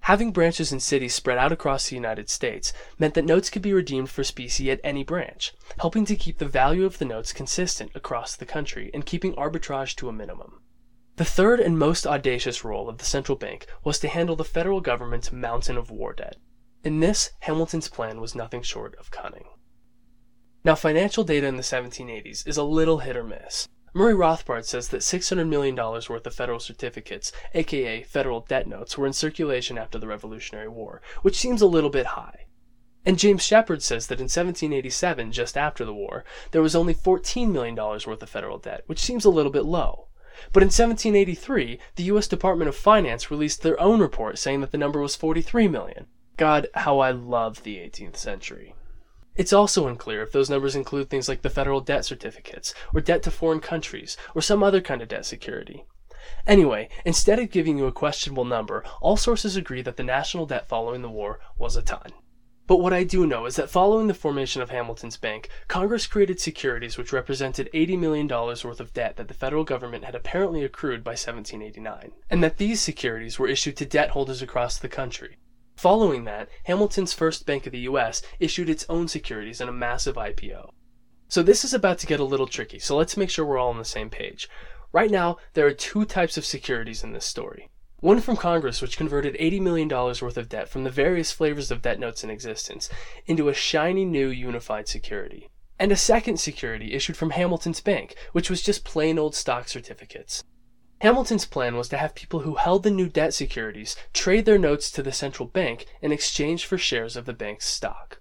Having 0.06 0.34
branches 0.34 0.72
in 0.72 0.80
cities 0.80 1.16
spread 1.16 1.40
out 1.40 1.52
across 1.52 1.90
the 1.90 1.96
United 1.96 2.30
States 2.30 2.72
meant 3.00 3.16
that 3.16 3.26
notes 3.26 3.50
could 3.50 3.64
be 3.64 3.74
redeemed 3.74 4.12
for 4.12 4.24
specie 4.24 4.70
at 4.70 4.80
any 4.84 5.04
branch, 5.04 5.52
helping 5.80 6.06
to 6.06 6.16
keep 6.16 6.38
the 6.38 6.46
value 6.46 6.86
of 6.86 7.00
the 7.00 7.06
notes 7.06 7.34
consistent 7.34 7.90
across 7.96 8.36
the 8.36 8.46
country 8.46 8.92
and 8.94 9.08
keeping 9.08 9.34
arbitrage 9.34 9.96
to 9.96 10.08
a 10.08 10.14
minimum. 10.14 10.62
The 11.16 11.26
third 11.26 11.60
and 11.60 11.80
most 11.80 12.06
audacious 12.06 12.64
role 12.64 12.88
of 12.88 13.00
the 13.00 13.04
central 13.04 13.36
bank 13.36 13.66
was 13.84 13.98
to 13.98 14.08
handle 14.08 14.36
the 14.36 14.44
federal 14.44 14.80
government's 14.80 15.32
mountain 15.32 15.76
of 15.76 15.90
war 15.90 16.14
debt. 16.14 16.38
In 16.84 17.00
this, 17.00 17.32
Hamilton's 17.40 17.90
plan 17.90 18.22
was 18.22 18.36
nothing 18.36 18.62
short 18.62 18.94
of 19.00 19.10
cunning. 19.10 19.46
Now, 20.64 20.76
financial 20.76 21.24
data 21.24 21.48
in 21.48 21.56
the 21.56 21.64
1780s 21.64 22.48
is 22.48 22.58
a 22.58 22.64
little 22.64 23.00
hit 23.00 23.18
or 23.18 23.24
miss. 23.24 23.68
Murray 23.98 24.14
Rothbard 24.14 24.66
says 24.66 24.90
that 24.90 25.00
$600 25.00 25.48
million 25.48 25.74
worth 25.74 26.28
of 26.28 26.36
federal 26.36 26.60
certificates, 26.60 27.32
aka 27.54 28.04
federal 28.04 28.42
debt 28.42 28.68
notes, 28.68 28.98
were 28.98 29.08
in 29.08 29.14
circulation 29.14 29.78
after 29.78 29.98
the 29.98 30.06
Revolutionary 30.06 30.68
War, 30.68 31.02
which 31.22 31.38
seems 31.38 31.62
a 31.62 31.66
little 31.66 31.90
bit 31.90 32.08
high. 32.08 32.48
And 33.06 33.18
James 33.18 33.42
Shepherd 33.42 33.82
says 33.82 34.08
that 34.08 34.20
in 34.20 34.26
1787, 34.26 35.32
just 35.32 35.56
after 35.56 35.86
the 35.86 35.94
war, 35.94 36.26
there 36.52 36.62
was 36.62 36.76
only 36.76 36.94
$14 36.94 37.50
million 37.50 37.74
worth 37.74 38.22
of 38.22 38.30
federal 38.30 38.58
debt, 38.58 38.84
which 38.88 39.00
seems 39.00 39.24
a 39.24 39.30
little 39.30 39.52
bit 39.52 39.64
low. 39.64 40.10
But 40.52 40.62
in 40.62 40.68
1783, 40.68 41.80
the 41.96 42.04
U.S. 42.04 42.28
Department 42.28 42.68
of 42.68 42.76
Finance 42.76 43.32
released 43.32 43.62
their 43.62 43.80
own 43.80 44.02
report 44.02 44.38
saying 44.38 44.60
that 44.60 44.72
the 44.72 44.78
number 44.78 45.00
was 45.00 45.16
43 45.16 45.70
million. 45.70 46.08
God, 46.36 46.68
how 46.74 47.00
I 47.00 47.12
love 47.12 47.64
the 47.64 47.78
18th 47.78 48.18
century. 48.18 48.76
It's 49.36 49.54
also 49.54 49.88
unclear 49.88 50.24
if 50.24 50.32
those 50.32 50.50
numbers 50.50 50.76
include 50.76 51.10
things 51.10 51.28
like 51.28 51.42
the 51.42 51.50
federal 51.50 51.82
debt 51.82 52.06
certificates, 52.06 52.74
or 52.94 53.02
debt 53.02 53.22
to 53.24 53.32
foreign 53.32 53.60
countries, 53.60 54.16
or 54.34 54.42
some 54.42 54.64
other 54.64 54.82
kind 54.82 55.02
of 55.02 55.10
debt 55.10 55.26
security. 55.26 55.86
Anyway, 56.48 56.90
instead 57.04 57.40
of 57.40 57.52
giving 57.52 57.78
you 57.78 57.86
a 57.86 57.92
questionable 57.92 58.46
number, 58.46 58.84
all 59.02 59.18
sources 59.18 59.56
agree 59.56 59.82
that 59.82 59.98
the 59.98 60.04
national 60.04 60.46
debt 60.46 60.70
following 60.70 61.02
the 61.02 61.10
war 61.10 61.40
was 61.58 61.76
a 61.76 61.82
ton. 61.82 62.12
But 62.68 62.78
what 62.78 62.94
I 62.94 63.04
do 63.04 63.28
know 63.28 63.46
is 63.46 63.58
that 63.58 63.70
following 63.70 64.08
the 64.08 64.16
formation 64.16 64.62
of 64.62 64.72
Hamilton's 64.72 65.18
Bank, 65.18 65.50
Congress 65.68 66.08
created 66.08 66.40
securities 66.40 66.98
which 66.98 67.14
represented 67.14 67.70
$80 67.74 68.00
million 68.00 68.28
worth 68.28 68.80
of 68.80 68.94
debt 68.94 69.18
that 69.18 69.28
the 69.28 69.36
federal 69.36 69.64
government 69.64 70.04
had 70.04 70.16
apparently 70.16 70.64
accrued 70.64 71.04
by 71.04 71.12
1789, 71.12 72.14
and 72.30 72.44
that 72.44 72.58
these 72.58 72.82
securities 72.82 73.38
were 73.38 73.48
issued 73.48 73.78
to 73.78 73.86
debt 73.86 74.12
holders 74.12 74.42
across 74.42 74.80
the 74.80 74.90
country. 74.90 75.38
Following 75.76 76.24
that, 76.24 76.50
Hamilton's 76.64 77.14
First 77.14 77.46
Bank 77.46 77.66
of 77.66 77.72
the 77.72 77.80
US 77.80 78.22
issued 78.40 78.70
its 78.70 78.86
own 78.88 79.08
securities 79.08 79.60
in 79.60 79.68
a 79.68 79.74
massive 79.74 80.16
IPO. 80.16 80.70
So 81.28 81.44
this 81.44 81.66
is 81.66 81.74
about 81.74 82.00
to 82.00 82.08
get 82.08 82.20
a 82.20 82.24
little 82.24 82.48
tricky, 82.48 82.80
so 82.80 82.96
let's 82.96 83.18
make 83.18 83.30
sure 83.30 83.46
we're 83.46 83.58
all 83.58 83.72
on 83.72 83.78
the 83.78 83.86
same 83.86 84.10
page. 84.10 84.48
Right 84.94 85.12
now, 85.12 85.38
there 85.54 85.66
are 85.66 85.74
two 85.74 86.06
types 86.06 86.38
of 86.38 86.46
securities 86.46 87.04
in 87.04 87.12
this 87.12 87.26
story. 87.26 87.70
One 88.00 88.22
from 88.22 88.38
Congress, 88.38 88.82
which 88.82 88.98
converted 88.98 89.36
$80 89.36 89.62
million 89.62 89.90
worth 89.90 90.38
of 90.38 90.48
debt 90.48 90.70
from 90.70 90.84
the 90.84 90.90
various 90.90 91.32
flavors 91.32 91.72
of 91.72 91.82
debt 91.82 92.00
notes 92.00 92.24
in 92.24 92.30
existence 92.30 92.90
into 93.26 93.50
a 93.50 93.54
shiny 93.54 94.06
new 94.06 94.30
unified 94.30 94.88
security. 94.88 95.50
And 95.78 95.92
a 95.92 95.98
second 95.98 96.38
security 96.40 96.94
issued 96.94 97.18
from 97.18 97.32
Hamilton's 97.32 97.82
Bank, 97.82 98.16
which 98.32 98.50
was 98.50 98.62
just 98.62 98.86
plain 98.86 99.20
old 99.20 99.36
stock 99.36 99.68
certificates. 99.68 100.44
Hamilton's 101.00 101.46
plan 101.46 101.76
was 101.76 101.90
to 101.90 101.98
have 101.98 102.16
people 102.16 102.42
who 102.42 102.56
held 102.56 102.84
the 102.84 102.92
new 102.92 103.10
debt 103.10 103.34
securities 103.34 103.96
trade 104.14 104.46
their 104.46 104.58
notes 104.58 104.90
to 104.92 105.04
the 105.04 105.12
central 105.12 105.48
bank 105.48 105.86
in 106.02 106.12
exchange 106.12 106.66
for 106.66 106.78
shares 106.78 107.16
of 107.18 107.26
the 107.26 107.34
bank's 107.34 107.68
stock. 107.68 108.20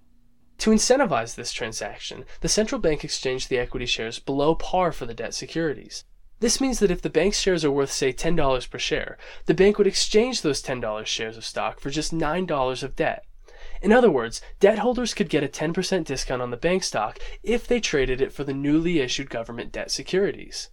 To 0.59 0.71
incentivize 0.71 1.35
this 1.35 1.53
transaction, 1.53 2.25
the 2.41 2.49
central 2.49 2.81
bank 2.81 3.05
exchanged 3.05 3.49
the 3.49 3.59
equity 3.59 3.87
shares 3.87 4.19
below 4.19 4.55
par 4.55 4.93
for 4.93 5.07
the 5.07 5.15
debt 5.15 5.35
securities. 5.35 6.05
This 6.41 6.61
means 6.61 6.79
that 6.81 6.91
if 6.91 7.01
the 7.01 7.11
bank's 7.11 7.39
shares 7.39 7.65
are 7.65 7.71
worth, 7.71 7.93
say, 7.93 8.13
$10 8.13 8.71
per 8.71 8.79
share, 8.79 9.19
the 9.47 9.55
bank 9.55 9.79
would 9.79 9.87
exchange 9.87 10.43
those 10.43 10.63
$10 10.63 11.07
shares 11.07 11.37
of 11.37 11.45
stock 11.45 11.81
for 11.81 11.91
just 11.91 12.13
$9 12.13 12.83
of 12.83 12.97
debt. 12.97 13.25
In 13.83 13.93
other 13.93 14.11
words, 14.11 14.41
debt 14.61 14.79
holders 14.79 15.15
could 15.15 15.29
get 15.29 15.45
a 15.45 15.49
10% 15.49 16.05
discount 16.05 16.43
on 16.43 16.51
the 16.51 16.57
bank 16.57 16.83
stock 16.83 17.19
if 17.43 17.67
they 17.67 17.81
traded 17.81 18.21
it 18.21 18.33
for 18.33 18.45
the 18.45 18.53
newly 18.53 19.01
issued 19.01 19.31
government 19.31 19.73
debt 19.73 19.91
securities. 19.91 20.71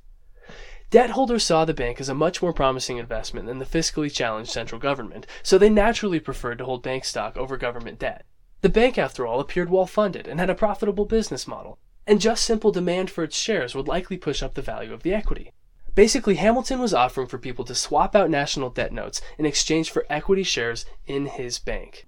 Debt 0.91 1.11
holders 1.11 1.45
saw 1.45 1.63
the 1.63 1.73
bank 1.73 2.01
as 2.01 2.09
a 2.09 2.13
much 2.13 2.41
more 2.41 2.51
promising 2.51 2.97
investment 2.97 3.47
than 3.47 3.59
the 3.59 3.65
fiscally 3.65 4.13
challenged 4.13 4.51
central 4.51 4.79
government, 4.79 5.25
so 5.41 5.57
they 5.57 5.69
naturally 5.69 6.19
preferred 6.19 6.57
to 6.57 6.65
hold 6.65 6.83
bank 6.83 7.05
stock 7.05 7.37
over 7.37 7.55
government 7.55 7.97
debt. 7.97 8.25
The 8.59 8.67
bank, 8.67 8.97
after 8.97 9.25
all, 9.25 9.39
appeared 9.39 9.69
well 9.69 9.85
funded 9.85 10.27
and 10.27 10.37
had 10.37 10.49
a 10.49 10.55
profitable 10.55 11.05
business 11.05 11.47
model, 11.47 11.79
and 12.05 12.19
just 12.19 12.43
simple 12.43 12.73
demand 12.73 13.09
for 13.09 13.23
its 13.23 13.37
shares 13.37 13.73
would 13.73 13.87
likely 13.87 14.17
push 14.17 14.43
up 14.43 14.53
the 14.53 14.61
value 14.61 14.93
of 14.93 15.03
the 15.03 15.13
equity. 15.13 15.53
Basically, 15.95 16.35
Hamilton 16.35 16.79
was 16.79 16.93
offering 16.93 17.27
for 17.27 17.37
people 17.37 17.63
to 17.65 17.75
swap 17.75 18.13
out 18.13 18.29
national 18.29 18.69
debt 18.69 18.91
notes 18.91 19.21
in 19.37 19.45
exchange 19.45 19.91
for 19.91 20.05
equity 20.09 20.43
shares 20.43 20.85
in 21.07 21.25
his 21.25 21.57
bank. 21.57 22.05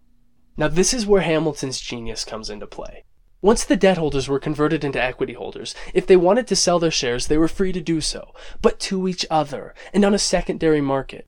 Now, 0.57 0.67
this 0.67 0.93
is 0.93 1.07
where 1.07 1.21
Hamilton's 1.21 1.79
genius 1.79 2.25
comes 2.25 2.49
into 2.49 2.67
play. 2.67 3.05
Once 3.43 3.65
the 3.65 3.75
debt 3.75 3.97
holders 3.97 4.29
were 4.29 4.39
converted 4.39 4.85
into 4.85 5.03
equity 5.03 5.33
holders, 5.33 5.75
if 5.93 6.07
they 6.07 6.15
wanted 6.15 6.47
to 6.47 6.55
sell 6.55 6.79
their 6.79 6.89
shares, 6.89 7.27
they 7.27 7.37
were 7.37 7.49
free 7.49 7.73
to 7.73 7.81
do 7.81 7.99
so, 7.99 8.33
but 8.61 8.79
to 8.79 9.05
each 9.05 9.25
other, 9.29 9.75
and 9.93 10.05
on 10.05 10.13
a 10.13 10.17
secondary 10.17 10.79
market. 10.79 11.27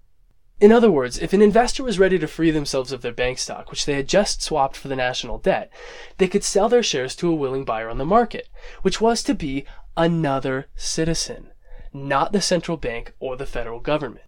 In 0.61 0.71
other 0.71 0.89
words, 0.89 1.19
if 1.19 1.33
an 1.33 1.41
investor 1.41 1.83
was 1.83 1.99
ready 1.99 2.17
to 2.17 2.25
free 2.25 2.51
themselves 2.51 2.93
of 2.93 3.01
their 3.01 3.11
bank 3.11 3.37
stock, 3.37 3.69
which 3.69 3.85
they 3.85 3.95
had 3.95 4.07
just 4.07 4.41
swapped 4.41 4.77
for 4.77 4.87
the 4.87 4.95
national 4.95 5.39
debt, 5.39 5.69
they 6.17 6.29
could 6.29 6.45
sell 6.45 6.69
their 6.69 6.81
shares 6.81 7.17
to 7.17 7.29
a 7.29 7.35
willing 7.35 7.65
buyer 7.65 7.89
on 7.89 7.97
the 7.97 8.05
market, 8.05 8.47
which 8.81 9.01
was 9.01 9.21
to 9.23 9.35
be 9.35 9.65
another 9.97 10.67
citizen, 10.73 11.51
not 11.91 12.31
the 12.31 12.39
central 12.39 12.77
bank 12.77 13.13
or 13.19 13.35
the 13.35 13.45
federal 13.45 13.81
government. 13.81 14.25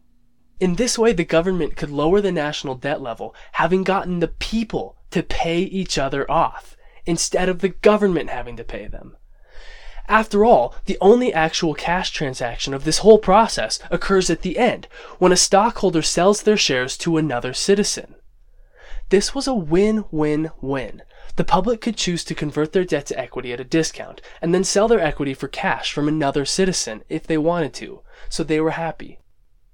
In 0.60 0.75
this 0.75 1.00
way, 1.00 1.13
the 1.13 1.24
government 1.24 1.77
could 1.77 1.89
lower 1.89 2.20
the 2.20 2.34
national 2.34 2.75
debt 2.75 3.01
level, 3.01 3.34
having 3.53 3.86
gotten 3.86 4.20
the 4.20 4.27
people 4.27 4.98
to 5.12 5.24
pay 5.24 5.60
each 5.62 5.98
other 5.98 6.29
off 6.29 6.76
instead 7.08 7.50
of 7.50 7.60
the 7.60 7.70
government 7.70 8.30
having 8.30 8.56
to 8.58 8.64
pay 8.64 8.86
them. 8.86 9.18
After 10.10 10.46
all, 10.46 10.74
the 10.86 10.98
only 11.02 11.34
actual 11.34 11.74
cash 11.74 12.12
transaction 12.12 12.74
of 12.74 12.84
this 12.84 13.00
whole 13.00 13.18
process 13.18 13.80
occurs 13.92 14.30
at 14.30 14.42
the 14.42 14.58
end, 14.58 14.88
when 15.18 15.32
a 15.32 15.38
stockholder 15.38 16.02
sells 16.02 16.44
their 16.44 16.56
shares 16.56 16.96
to 17.00 17.18
another 17.18 17.54
citizen. 17.54 18.16
This 19.10 19.36
was 19.36 19.48
a 19.48 19.54
win-win-win. 19.54 21.02
The 21.36 21.44
public 21.44 21.82
could 21.82 21.98
choose 21.98 22.24
to 22.26 22.36
convert 22.36 22.72
their 22.72 22.86
debt 22.86 23.06
to 23.08 23.20
equity 23.20 23.52
at 23.54 23.60
a 23.60 23.66
discount, 23.66 24.22
and 24.42 24.54
then 24.54 24.64
sell 24.64 24.88
their 24.88 25.02
equity 25.02 25.34
for 25.34 25.48
cash 25.48 25.92
from 25.92 26.08
another 26.08 26.46
citizen 26.46 27.04
if 27.10 27.28
they 27.28 27.38
wanted 27.38 27.74
to, 27.76 28.02
so 28.30 28.44
they 28.44 28.62
were 28.62 28.72
happy. 28.72 29.20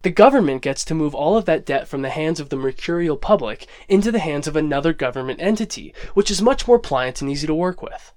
The 0.03 0.11
government 0.11 0.61
gets 0.61 0.83
to 0.85 0.93
move 0.93 1.15
all 1.15 1.37
of 1.37 1.45
that 1.45 1.65
debt 1.65 1.87
from 1.87 2.01
the 2.01 2.09
hands 2.09 2.41
of 2.41 2.49
the 2.49 2.57
mercurial 2.57 3.15
public 3.15 3.67
into 3.87 4.11
the 4.11 4.19
hands 4.19 4.47
of 4.47 4.55
another 4.57 4.91
government 4.91 5.41
entity, 5.41 5.93
which 6.13 6.29
is 6.29 6.41
much 6.41 6.67
more 6.67 6.77
pliant 6.77 7.21
and 7.21 7.31
easy 7.31 7.47
to 7.47 7.55
work 7.55 7.81
with. 7.81 8.11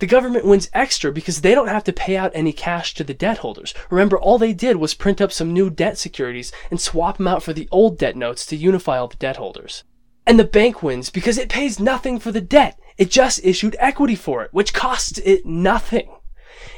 The 0.00 0.06
government 0.06 0.44
wins 0.44 0.68
extra 0.74 1.12
because 1.12 1.40
they 1.40 1.54
don't 1.54 1.68
have 1.68 1.84
to 1.84 1.92
pay 1.92 2.16
out 2.16 2.32
any 2.34 2.52
cash 2.52 2.92
to 2.94 3.04
the 3.04 3.14
debt 3.14 3.38
holders. 3.38 3.72
Remember, 3.88 4.18
all 4.18 4.36
they 4.36 4.52
did 4.52 4.76
was 4.76 4.94
print 4.94 5.20
up 5.20 5.30
some 5.30 5.52
new 5.52 5.70
debt 5.70 5.96
securities 5.96 6.50
and 6.72 6.80
swap 6.80 7.18
them 7.18 7.28
out 7.28 7.42
for 7.42 7.52
the 7.52 7.68
old 7.70 7.98
debt 7.98 8.16
notes 8.16 8.44
to 8.46 8.56
unify 8.56 8.98
all 8.98 9.06
the 9.06 9.16
debt 9.16 9.36
holders. 9.36 9.84
And 10.26 10.40
the 10.40 10.44
bank 10.44 10.82
wins 10.82 11.08
because 11.08 11.38
it 11.38 11.48
pays 11.48 11.78
nothing 11.78 12.18
for 12.18 12.32
the 12.32 12.40
debt. 12.40 12.80
It 12.98 13.12
just 13.12 13.44
issued 13.44 13.76
equity 13.78 14.16
for 14.16 14.42
it, 14.42 14.52
which 14.52 14.74
costs 14.74 15.18
it 15.18 15.46
nothing. 15.46 16.15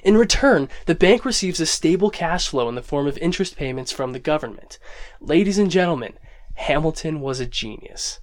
In 0.03 0.17
return, 0.17 0.69
the 0.87 0.95
bank 0.95 1.25
receives 1.25 1.61
a 1.61 1.67
stable 1.67 2.11
cash 2.11 2.49
flow 2.49 2.69
in 2.69 2.75
the 2.75 2.83
form 2.83 3.07
of 3.07 3.19
interest 3.19 3.57
payments 3.57 3.93
from 3.93 4.13
the 4.13 4.19
government. 4.19 4.79
Ladies 5.21 5.59
and 5.59 5.71
gentlemen, 5.71 6.15
Hamilton 6.55 7.21
was 7.21 7.41
a 7.41 7.47
genius. 7.47 8.21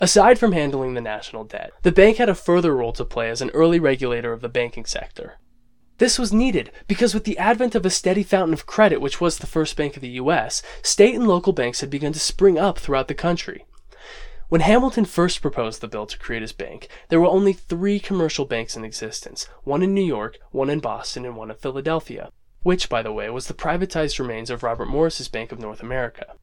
Aside 0.00 0.38
from 0.38 0.52
handling 0.52 0.94
the 0.94 1.00
national 1.00 1.44
debt, 1.44 1.72
the 1.82 1.92
bank 1.92 2.16
had 2.16 2.28
a 2.28 2.34
further 2.34 2.74
role 2.74 2.92
to 2.92 3.04
play 3.04 3.30
as 3.30 3.40
an 3.40 3.50
early 3.50 3.78
regulator 3.78 4.32
of 4.32 4.40
the 4.40 4.48
banking 4.48 4.84
sector. 4.84 5.38
This 5.98 6.18
was 6.18 6.32
needed 6.32 6.72
because 6.88 7.14
with 7.14 7.24
the 7.24 7.38
advent 7.38 7.74
of 7.74 7.86
a 7.86 7.90
steady 7.90 8.24
fountain 8.24 8.52
of 8.52 8.66
credit, 8.66 9.00
which 9.00 9.20
was 9.20 9.38
the 9.38 9.46
first 9.46 9.76
bank 9.76 9.96
of 9.96 10.02
the 10.02 10.18
US, 10.20 10.62
state 10.82 11.14
and 11.14 11.28
local 11.28 11.52
banks 11.52 11.80
had 11.80 11.90
begun 11.90 12.12
to 12.12 12.18
spring 12.18 12.58
up 12.58 12.78
throughout 12.78 13.08
the 13.08 13.14
country. 13.14 13.64
When 14.54 14.60
Hamilton 14.60 15.04
first 15.04 15.42
proposed 15.42 15.80
the 15.80 15.88
bill 15.88 16.06
to 16.06 16.16
create 16.16 16.42
his 16.42 16.52
bank, 16.52 16.86
there 17.08 17.18
were 17.18 17.26
only 17.26 17.52
three 17.52 17.98
commercial 17.98 18.44
banks 18.44 18.76
in 18.76 18.84
existence 18.84 19.48
one 19.64 19.82
in 19.82 19.92
New 19.92 20.04
York, 20.04 20.38
one 20.52 20.70
in 20.70 20.78
Boston, 20.78 21.24
and 21.24 21.34
one 21.34 21.50
in 21.50 21.56
Philadelphia, 21.56 22.30
which, 22.62 22.88
by 22.88 23.02
the 23.02 23.12
way, 23.12 23.28
was 23.30 23.48
the 23.48 23.52
privatized 23.52 24.20
remains 24.20 24.50
of 24.50 24.62
Robert 24.62 24.86
Morris's 24.86 25.26
Bank 25.26 25.50
of 25.50 25.58
North 25.58 25.82
America. 25.82 26.36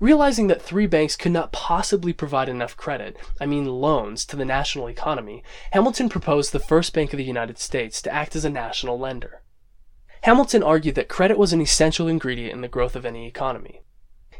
Realizing 0.00 0.48
that 0.48 0.60
three 0.60 0.88
banks 0.88 1.14
could 1.14 1.30
not 1.30 1.52
possibly 1.52 2.12
provide 2.12 2.48
enough 2.48 2.76
credit, 2.76 3.16
I 3.40 3.46
mean 3.46 3.66
loans, 3.66 4.26
to 4.26 4.34
the 4.34 4.44
national 4.44 4.88
economy, 4.88 5.44
Hamilton 5.70 6.08
proposed 6.08 6.50
the 6.50 6.58
first 6.58 6.92
Bank 6.92 7.12
of 7.12 7.18
the 7.18 7.22
United 7.22 7.58
States 7.58 8.02
to 8.02 8.12
act 8.12 8.34
as 8.34 8.44
a 8.44 8.50
national 8.50 8.98
lender. 8.98 9.44
Hamilton 10.22 10.64
argued 10.64 10.96
that 10.96 11.06
credit 11.06 11.38
was 11.38 11.52
an 11.52 11.60
essential 11.60 12.08
ingredient 12.08 12.54
in 12.54 12.60
the 12.62 12.66
growth 12.66 12.96
of 12.96 13.06
any 13.06 13.28
economy. 13.28 13.82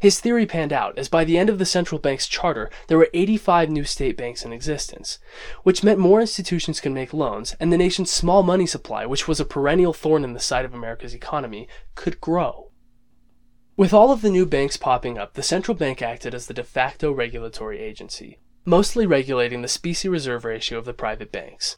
His 0.00 0.20
theory 0.20 0.46
panned 0.46 0.72
out, 0.72 0.98
as 0.98 1.08
by 1.08 1.24
the 1.24 1.38
end 1.38 1.48
of 1.48 1.58
the 1.58 1.64
central 1.64 1.98
bank's 1.98 2.28
charter, 2.28 2.70
there 2.88 2.98
were 2.98 3.08
85 3.14 3.70
new 3.70 3.84
state 3.84 4.16
banks 4.16 4.44
in 4.44 4.52
existence, 4.52 5.18
which 5.62 5.82
meant 5.82 5.98
more 5.98 6.20
institutions 6.20 6.80
could 6.80 6.92
make 6.92 7.14
loans, 7.14 7.54
and 7.60 7.72
the 7.72 7.78
nation's 7.78 8.10
small 8.10 8.42
money 8.42 8.66
supply, 8.66 9.06
which 9.06 9.26
was 9.26 9.40
a 9.40 9.44
perennial 9.44 9.92
thorn 9.92 10.24
in 10.24 10.32
the 10.32 10.40
side 10.40 10.64
of 10.64 10.74
America's 10.74 11.14
economy, 11.14 11.68
could 11.94 12.20
grow. 12.20 12.70
With 13.76 13.92
all 13.92 14.10
of 14.10 14.22
the 14.22 14.30
new 14.30 14.46
banks 14.46 14.76
popping 14.76 15.18
up, 15.18 15.34
the 15.34 15.42
central 15.42 15.74
bank 15.74 16.00
acted 16.00 16.34
as 16.34 16.46
the 16.46 16.54
de 16.54 16.64
facto 16.64 17.12
regulatory 17.12 17.78
agency, 17.78 18.38
mostly 18.64 19.06
regulating 19.06 19.62
the 19.62 19.68
specie 19.68 20.08
reserve 20.08 20.44
ratio 20.44 20.78
of 20.78 20.86
the 20.86 20.94
private 20.94 21.30
banks. 21.30 21.76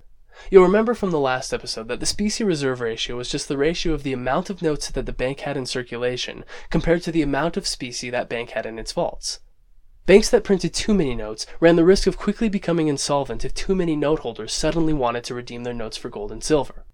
You'll 0.50 0.62
remember 0.62 0.94
from 0.94 1.10
the 1.10 1.18
last 1.18 1.52
episode 1.52 1.88
that 1.88 2.00
the 2.00 2.06
specie 2.06 2.44
reserve 2.44 2.80
ratio 2.80 3.16
was 3.16 3.30
just 3.30 3.48
the 3.48 3.58
ratio 3.58 3.92
of 3.92 4.02
the 4.02 4.12
amount 4.12 4.50
of 4.50 4.62
notes 4.62 4.90
that 4.90 5.06
the 5.06 5.12
bank 5.12 5.40
had 5.40 5.56
in 5.56 5.66
circulation 5.66 6.44
compared 6.70 7.02
to 7.02 7.12
the 7.12 7.22
amount 7.22 7.56
of 7.56 7.66
specie 7.66 8.10
that 8.10 8.28
bank 8.28 8.50
had 8.50 8.66
in 8.66 8.78
its 8.78 8.92
vaults. 8.92 9.40
Banks 10.06 10.30
that 10.30 10.44
printed 10.44 10.72
too 10.72 10.94
many 10.94 11.14
notes 11.14 11.46
ran 11.60 11.76
the 11.76 11.84
risk 11.84 12.06
of 12.06 12.16
quickly 12.16 12.48
becoming 12.48 12.88
insolvent 12.88 13.44
if 13.44 13.52
too 13.52 13.74
many 13.74 13.94
note 13.94 14.20
holders 14.20 14.54
suddenly 14.54 14.94
wanted 14.94 15.22
to 15.24 15.34
redeem 15.34 15.64
their 15.64 15.74
notes 15.74 15.98
for 15.98 16.08
gold 16.08 16.32
and 16.32 16.42
silver. 16.42 16.86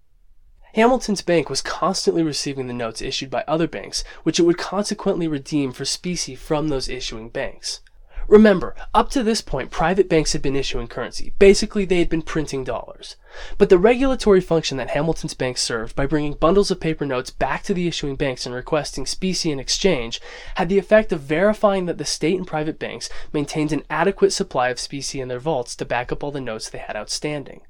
Hamilton's 0.73 1.21
bank 1.21 1.49
was 1.49 1.61
constantly 1.61 2.21
receiving 2.21 2.67
the 2.67 2.73
notes 2.73 3.01
issued 3.01 3.29
by 3.29 3.45
other 3.47 3.69
banks, 3.69 4.03
which 4.23 4.37
it 4.37 4.43
would 4.43 4.57
consequently 4.57 5.29
redeem 5.29 5.71
for 5.71 5.85
specie 5.85 6.35
from 6.35 6.67
those 6.67 6.89
issuing 6.89 7.29
banks. 7.29 7.79
Remember, 8.27 8.75
up 8.93 9.11
to 9.11 9.21
this 9.21 9.41
point, 9.41 9.69
private 9.69 10.09
banks 10.09 10.33
had 10.33 10.41
been 10.41 10.55
issuing 10.55 10.87
currency. 10.87 11.33
Basically, 11.37 11.85
they 11.85 11.99
had 11.99 12.09
been 12.09 12.23
printing 12.23 12.63
dollars. 12.63 13.17
But 13.59 13.69
the 13.69 13.77
regulatory 13.77 14.41
function 14.41 14.77
that 14.77 14.89
Hamilton's 14.89 15.35
bank 15.35 15.57
served 15.59 15.95
by 15.95 16.07
bringing 16.07 16.33
bundles 16.33 16.71
of 16.71 16.79
paper 16.79 17.05
notes 17.05 17.29
back 17.29 17.61
to 17.63 17.73
the 17.73 17.87
issuing 17.87 18.15
banks 18.15 18.45
and 18.45 18.55
requesting 18.55 19.05
specie 19.05 19.51
in 19.51 19.59
exchange 19.59 20.19
had 20.55 20.69
the 20.69 20.79
effect 20.79 21.11
of 21.11 21.21
verifying 21.21 21.85
that 21.85 21.99
the 21.99 22.05
state 22.05 22.37
and 22.37 22.47
private 22.47 22.79
banks 22.79 23.09
maintained 23.31 23.71
an 23.71 23.83
adequate 23.91 24.31
supply 24.31 24.69
of 24.69 24.79
specie 24.79 25.21
in 25.21 25.27
their 25.27 25.39
vaults 25.39 25.75
to 25.75 25.85
back 25.85 26.11
up 26.11 26.23
all 26.23 26.31
the 26.31 26.41
notes 26.41 26.67
they 26.67 26.79
had 26.79 26.95
outstanding. 26.95 27.61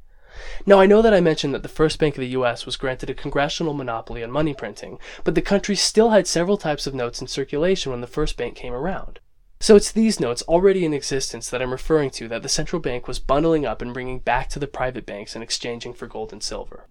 Now, 0.66 0.80
I 0.80 0.86
know 0.86 1.02
that 1.02 1.14
I 1.14 1.20
mentioned 1.20 1.54
that 1.54 1.64
the 1.64 1.70
first 1.70 2.00
bank 2.00 2.16
of 2.16 2.22
the 2.22 2.28
US 2.28 2.66
was 2.66 2.78
granted 2.78 3.10
a 3.10 3.14
congressional 3.14 3.74
monopoly 3.74 4.24
on 4.24 4.32
money 4.32 4.54
printing, 4.54 5.00
but 5.24 5.36
the 5.36 5.42
country 5.42 5.76
still 5.76 6.12
had 6.12 6.28
several 6.28 6.58
types 6.58 6.88
of 6.88 6.94
notes 6.94 7.20
in 7.20 7.28
circulation 7.28 7.92
when 7.92 8.02
the 8.02 8.08
first 8.08 8.38
bank 8.38 8.56
came 8.56 8.74
around. 8.74 9.20
So 9.66 9.76
it's 9.76 9.92
these 9.92 10.20
notes 10.20 10.44
already 10.44 10.86
in 10.86 10.94
existence 10.94 11.50
that 11.50 11.60
I'm 11.60 11.72
referring 11.72 12.12
to 12.12 12.28
that 12.28 12.44
the 12.44 12.50
central 12.50 12.80
bank 12.80 13.08
was 13.08 13.18
bundling 13.18 13.66
up 13.66 13.82
and 13.82 13.96
bringing 13.96 14.20
back 14.20 14.48
to 14.50 14.60
the 14.60 14.68
private 14.68 15.08
banks 15.08 15.34
and 15.34 15.44
exchanging 15.44 15.96
for 15.96 16.06
gold 16.06 16.32
and 16.32 16.44
silver. 16.44 16.86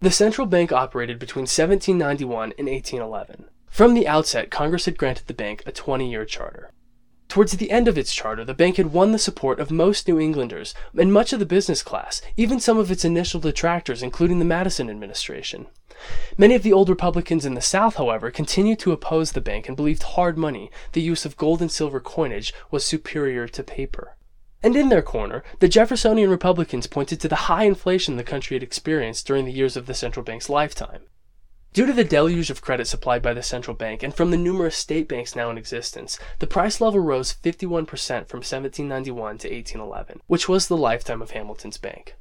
The 0.00 0.10
central 0.10 0.48
bank 0.48 0.72
operated 0.72 1.20
between 1.20 1.42
1791 1.42 2.54
and 2.58 2.66
1811. 2.66 3.44
From 3.70 3.94
the 3.94 4.08
outset, 4.08 4.50
Congress 4.50 4.86
had 4.86 4.98
granted 4.98 5.28
the 5.28 5.34
bank 5.34 5.62
a 5.66 5.70
20 5.70 6.10
year 6.10 6.24
charter. 6.24 6.72
Towards 7.28 7.52
the 7.52 7.70
end 7.70 7.86
of 7.86 7.96
its 7.96 8.12
charter, 8.12 8.44
the 8.44 8.54
bank 8.54 8.76
had 8.76 8.92
won 8.92 9.12
the 9.12 9.16
support 9.16 9.60
of 9.60 9.70
most 9.70 10.08
New 10.08 10.18
Englanders 10.18 10.74
and 10.98 11.12
much 11.12 11.32
of 11.32 11.38
the 11.38 11.46
business 11.46 11.84
class, 11.84 12.20
even 12.36 12.58
some 12.58 12.78
of 12.78 12.90
its 12.90 13.04
initial 13.04 13.38
detractors, 13.38 14.02
including 14.02 14.40
the 14.40 14.44
Madison 14.44 14.90
administration. 14.90 15.68
Many 16.36 16.54
of 16.54 16.62
the 16.62 16.72
old 16.72 16.88
Republicans 16.88 17.44
in 17.44 17.54
the 17.54 17.60
South, 17.60 17.96
however, 17.96 18.30
continued 18.30 18.78
to 18.80 18.92
oppose 18.92 19.32
the 19.32 19.40
bank 19.40 19.68
and 19.68 19.76
believed 19.76 20.02
hard 20.02 20.38
money, 20.38 20.70
the 20.92 21.00
use 21.00 21.24
of 21.24 21.36
gold 21.36 21.60
and 21.60 21.70
silver 21.70 22.00
coinage, 22.00 22.54
was 22.70 22.84
superior 22.84 23.48
to 23.48 23.62
paper. 23.62 24.16
And 24.62 24.74
in 24.74 24.88
their 24.88 25.02
corner, 25.02 25.44
the 25.60 25.68
Jeffersonian 25.68 26.30
Republicans 26.30 26.86
pointed 26.86 27.20
to 27.20 27.28
the 27.28 27.46
high 27.46 27.64
inflation 27.64 28.16
the 28.16 28.24
country 28.24 28.56
had 28.56 28.62
experienced 28.62 29.26
during 29.26 29.44
the 29.44 29.52
years 29.52 29.76
of 29.76 29.86
the 29.86 29.94
central 29.94 30.24
bank's 30.24 30.48
lifetime. 30.48 31.02
Due 31.74 31.86
to 31.86 31.92
the 31.92 32.02
deluge 32.02 32.50
of 32.50 32.62
credit 32.62 32.86
supplied 32.86 33.22
by 33.22 33.34
the 33.34 33.42
central 33.42 33.76
bank 33.76 34.02
and 34.02 34.14
from 34.14 34.30
the 34.30 34.36
numerous 34.36 34.76
state 34.76 35.06
banks 35.06 35.36
now 35.36 35.50
in 35.50 35.58
existence, 35.58 36.18
the 36.38 36.46
price 36.46 36.80
level 36.80 37.00
rose 37.00 37.34
51% 37.34 37.86
from 38.26 38.38
1791 38.38 39.38
to 39.38 39.48
1811, 39.48 40.20
which 40.26 40.48
was 40.48 40.66
the 40.66 40.76
lifetime 40.76 41.22
of 41.22 41.32
Hamilton's 41.32 41.78
bank. 41.78 42.16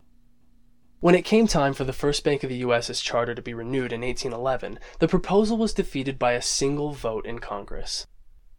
When 1.00 1.14
it 1.14 1.26
came 1.26 1.46
time 1.46 1.76
for 1.76 1.84
the 1.84 1.94
first 1.94 2.24
Bank 2.24 2.42
of 2.42 2.50
the 2.50 2.66
US's 2.66 3.02
charter 3.02 3.36
to 3.36 3.42
be 3.42 3.54
renewed 3.54 3.94
in 3.94 4.02
1811, 4.02 4.80
the 4.98 5.08
proposal 5.08 5.56
was 5.56 5.72
defeated 5.72 6.18
by 6.18 6.32
a 6.32 6.42
single 6.42 6.92
vote 6.92 7.28
in 7.28 7.38
Congress. 7.38 8.08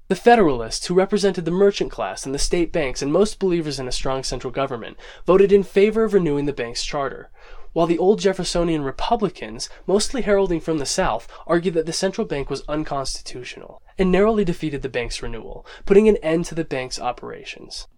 The 0.06 0.14
Federalists, 0.14 0.86
who 0.86 0.94
represented 0.94 1.44
the 1.44 1.50
merchant 1.50 1.90
class 1.90 2.24
and 2.24 2.32
the 2.32 2.38
state 2.38 2.70
banks 2.70 3.02
and 3.02 3.12
most 3.12 3.40
believers 3.40 3.80
in 3.80 3.88
a 3.88 3.92
strong 3.92 4.22
central 4.22 4.52
government, 4.52 4.96
voted 5.26 5.50
in 5.50 5.64
favor 5.64 6.04
of 6.04 6.14
renewing 6.14 6.46
the 6.46 6.52
bank's 6.52 6.84
charter, 6.84 7.28
while 7.72 7.88
the 7.88 7.98
old 7.98 8.20
Jeffersonian 8.20 8.82
Republicans, 8.82 9.68
mostly 9.84 10.22
heralding 10.22 10.60
from 10.60 10.78
the 10.78 10.86
South, 10.86 11.26
argued 11.44 11.74
that 11.74 11.86
the 11.86 11.92
central 11.92 12.24
bank 12.24 12.48
was 12.48 12.62
unconstitutional, 12.68 13.82
and 13.98 14.12
narrowly 14.12 14.44
defeated 14.44 14.82
the 14.82 14.88
bank's 14.88 15.22
renewal, 15.22 15.66
putting 15.86 16.08
an 16.08 16.16
end 16.18 16.44
to 16.44 16.54
the 16.54 16.64
bank's 16.64 17.00
operations. 17.00 17.88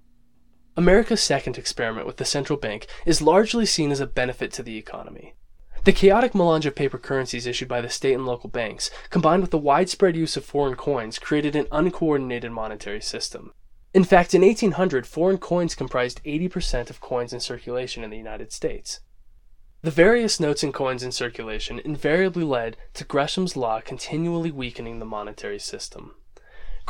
America's 0.76 1.20
second 1.20 1.58
experiment 1.58 2.06
with 2.06 2.16
the 2.16 2.24
central 2.24 2.58
bank 2.58 2.86
is 3.04 3.20
largely 3.20 3.66
seen 3.66 3.90
as 3.90 4.00
a 4.00 4.06
benefit 4.06 4.52
to 4.52 4.62
the 4.62 4.76
economy. 4.76 5.34
The 5.84 5.92
chaotic 5.92 6.34
melange 6.34 6.66
of 6.66 6.74
paper 6.74 6.98
currencies 6.98 7.46
issued 7.46 7.68
by 7.68 7.80
the 7.80 7.88
state 7.88 8.12
and 8.12 8.26
local 8.26 8.50
banks, 8.50 8.90
combined 9.08 9.42
with 9.42 9.50
the 9.50 9.58
widespread 9.58 10.14
use 10.14 10.36
of 10.36 10.44
foreign 10.44 10.76
coins, 10.76 11.18
created 11.18 11.56
an 11.56 11.66
uncoordinated 11.72 12.52
monetary 12.52 13.00
system. 13.00 13.52
In 13.92 14.04
fact, 14.04 14.34
in 14.34 14.42
1800, 14.42 15.06
foreign 15.06 15.38
coins 15.38 15.74
comprised 15.74 16.22
80% 16.24 16.90
of 16.90 17.00
coins 17.00 17.32
in 17.32 17.40
circulation 17.40 18.04
in 18.04 18.10
the 18.10 18.16
United 18.16 18.52
States. 18.52 19.00
The 19.82 19.90
various 19.90 20.38
notes 20.38 20.62
and 20.62 20.74
coins 20.74 21.02
in 21.02 21.10
circulation 21.10 21.78
invariably 21.78 22.44
led 22.44 22.76
to 22.94 23.04
Gresham's 23.04 23.56
law 23.56 23.80
continually 23.80 24.50
weakening 24.50 24.98
the 24.98 25.06
monetary 25.06 25.58
system. 25.58 26.14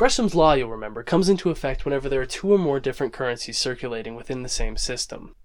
Gresham's 0.01 0.33
law, 0.33 0.53
you'll 0.53 0.67
remember, 0.67 1.03
comes 1.03 1.29
into 1.29 1.51
effect 1.51 1.85
whenever 1.85 2.09
there 2.09 2.21
are 2.21 2.25
two 2.25 2.51
or 2.51 2.57
more 2.57 2.79
different 2.79 3.13
currencies 3.13 3.59
circulating 3.59 4.15
within 4.15 4.41
the 4.41 4.49
same 4.49 4.75
system. 4.75 5.35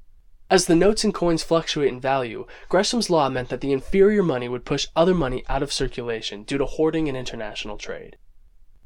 As 0.48 0.64
the 0.64 0.74
notes 0.74 1.04
and 1.04 1.12
coins 1.12 1.42
fluctuate 1.42 1.90
in 1.90 2.00
value, 2.00 2.46
Gresham's 2.70 3.10
law 3.10 3.28
meant 3.28 3.50
that 3.50 3.60
the 3.60 3.70
inferior 3.70 4.22
money 4.22 4.48
would 4.48 4.64
push 4.64 4.88
other 4.96 5.14
money 5.14 5.44
out 5.50 5.62
of 5.62 5.74
circulation 5.74 6.42
due 6.42 6.56
to 6.56 6.64
hoarding 6.64 7.06
and 7.06 7.18
international 7.18 7.76
trade. 7.76 8.16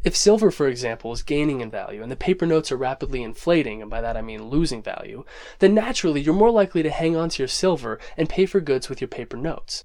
If 0.02 0.16
silver, 0.16 0.50
for 0.50 0.66
example, 0.66 1.12
is 1.12 1.22
gaining 1.22 1.60
in 1.60 1.70
value 1.70 2.02
and 2.02 2.10
the 2.10 2.16
paper 2.16 2.46
notes 2.46 2.72
are 2.72 2.76
rapidly 2.76 3.22
inflating, 3.22 3.80
and 3.80 3.88
by 3.88 4.00
that 4.00 4.16
I 4.16 4.22
mean 4.22 4.48
losing 4.48 4.82
value, 4.82 5.24
then 5.60 5.72
naturally 5.72 6.20
you're 6.20 6.34
more 6.34 6.50
likely 6.50 6.82
to 6.82 6.90
hang 6.90 7.14
on 7.14 7.28
to 7.28 7.42
your 7.44 7.48
silver 7.48 8.00
and 8.16 8.28
pay 8.28 8.44
for 8.44 8.60
goods 8.60 8.88
with 8.88 9.00
your 9.00 9.06
paper 9.06 9.36
notes. 9.36 9.84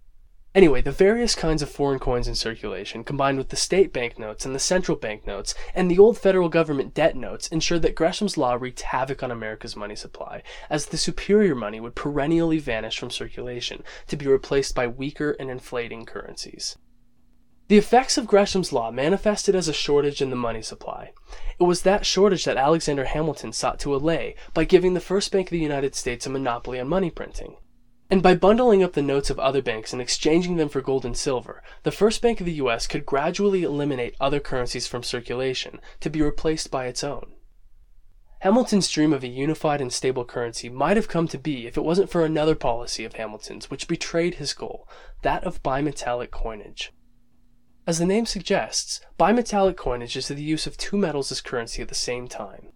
Anyway, 0.55 0.81
the 0.81 0.89
various 0.89 1.35
kinds 1.35 1.61
of 1.61 1.69
foreign 1.69 1.99
coins 1.99 2.29
in 2.29 2.33
circulation, 2.33 3.03
combined 3.03 3.37
with 3.37 3.49
the 3.49 3.57
state 3.57 3.91
banknotes 3.91 4.45
and 4.45 4.55
the 4.55 4.59
central 4.59 4.97
banknotes 4.97 5.53
and 5.73 5.91
the 5.91 5.99
old 5.99 6.17
federal 6.17 6.47
government 6.47 6.93
debt 6.93 7.13
notes, 7.13 7.49
ensured 7.49 7.81
that 7.81 7.93
Gresham's 7.93 8.37
law 8.37 8.53
wreaked 8.53 8.83
havoc 8.83 9.21
on 9.21 9.31
America's 9.31 9.75
money 9.75 9.97
supply, 9.97 10.41
as 10.69 10.85
the 10.85 10.97
superior 10.97 11.55
money 11.55 11.81
would 11.81 11.93
perennially 11.93 12.57
vanish 12.57 12.97
from 12.97 13.11
circulation 13.11 13.83
to 14.07 14.15
be 14.15 14.27
replaced 14.27 14.73
by 14.73 14.87
weaker 14.87 15.31
and 15.41 15.51
inflating 15.51 16.05
currencies. 16.05 16.77
The 17.67 17.77
effects 17.77 18.17
of 18.17 18.27
Gresham's 18.27 18.71
law 18.71 18.91
manifested 18.91 19.55
as 19.55 19.67
a 19.67 19.73
shortage 19.73 20.21
in 20.21 20.29
the 20.29 20.37
money 20.37 20.61
supply. 20.61 21.11
It 21.59 21.63
was 21.63 21.81
that 21.81 22.05
shortage 22.05 22.45
that 22.45 22.55
Alexander 22.55 23.03
Hamilton 23.03 23.51
sought 23.51 23.77
to 23.79 23.93
allay 23.93 24.35
by 24.53 24.63
giving 24.63 24.93
the 24.93 25.01
First 25.01 25.33
Bank 25.33 25.47
of 25.47 25.51
the 25.51 25.59
United 25.59 25.95
States 25.95 26.25
a 26.25 26.29
monopoly 26.29 26.79
on 26.79 26.87
money 26.87 27.11
printing. 27.11 27.57
And 28.09 28.21
by 28.21 28.35
bundling 28.35 28.83
up 28.83 28.93
the 28.93 29.01
notes 29.01 29.29
of 29.29 29.39
other 29.39 29.63
banks 29.63 29.91
and 29.91 30.01
exchanging 30.01 30.57
them 30.57 30.69
for 30.69 30.81
gold 30.81 31.05
and 31.05 31.17
silver, 31.17 31.63
the 31.83 31.91
First 31.91 32.21
Bank 32.21 32.39
of 32.39 32.45
the 32.45 32.53
US 32.53 32.85
could 32.85 33.05
gradually 33.05 33.63
eliminate 33.63 34.15
other 34.19 34.39
currencies 34.39 34.85
from 34.85 35.01
circulation 35.01 35.79
to 36.01 36.09
be 36.09 36.21
replaced 36.21 36.69
by 36.69 36.85
its 36.85 37.03
own. 37.03 37.33
Hamilton's 38.39 38.91
dream 38.91 39.11
of 39.11 39.23
a 39.23 39.27
unified 39.27 39.81
and 39.81 39.91
stable 39.91 40.23
currency 40.23 40.69
might 40.69 40.97
have 40.97 41.07
come 41.07 41.27
to 41.29 41.37
be 41.39 41.65
if 41.65 41.77
it 41.77 41.83
wasn't 41.83 42.11
for 42.11 42.23
another 42.23 42.53
policy 42.53 43.03
of 43.03 43.13
Hamilton's 43.13 43.71
which 43.71 43.87
betrayed 43.87 44.35
his 44.35 44.53
goal, 44.53 44.87
that 45.23 45.43
of 45.43 45.63
bimetallic 45.63 46.29
coinage. 46.29 46.93
As 47.87 47.97
the 47.97 48.05
name 48.05 48.27
suggests, 48.27 49.01
bimetallic 49.17 49.77
coinage 49.77 50.15
is 50.15 50.27
the 50.27 50.35
use 50.35 50.67
of 50.67 50.77
two 50.77 50.95
metals 50.95 51.31
as 51.31 51.41
currency 51.41 51.81
at 51.81 51.87
the 51.87 51.95
same 51.95 52.27
time. 52.27 52.67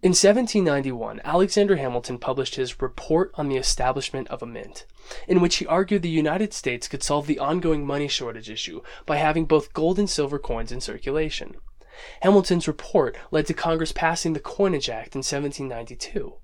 In 0.00 0.10
1791, 0.10 1.20
Alexander 1.24 1.74
Hamilton 1.74 2.18
published 2.18 2.54
his 2.54 2.80
Report 2.80 3.32
on 3.34 3.48
the 3.48 3.56
Establishment 3.56 4.28
of 4.28 4.40
a 4.40 4.46
Mint, 4.46 4.86
in 5.26 5.40
which 5.40 5.56
he 5.56 5.66
argued 5.66 6.02
the 6.02 6.08
United 6.08 6.54
States 6.54 6.86
could 6.86 7.02
solve 7.02 7.26
the 7.26 7.40
ongoing 7.40 7.84
money 7.84 8.06
shortage 8.06 8.48
issue 8.48 8.80
by 9.06 9.16
having 9.16 9.44
both 9.44 9.72
gold 9.72 9.98
and 9.98 10.08
silver 10.08 10.38
coins 10.38 10.70
in 10.70 10.80
circulation. 10.80 11.56
Hamilton's 12.20 12.68
report 12.68 13.16
led 13.32 13.46
to 13.46 13.54
Congress 13.54 13.90
passing 13.90 14.34
the 14.34 14.38
Coinage 14.38 14.88
Act 14.88 15.16
in 15.16 15.24
1792. 15.24 16.34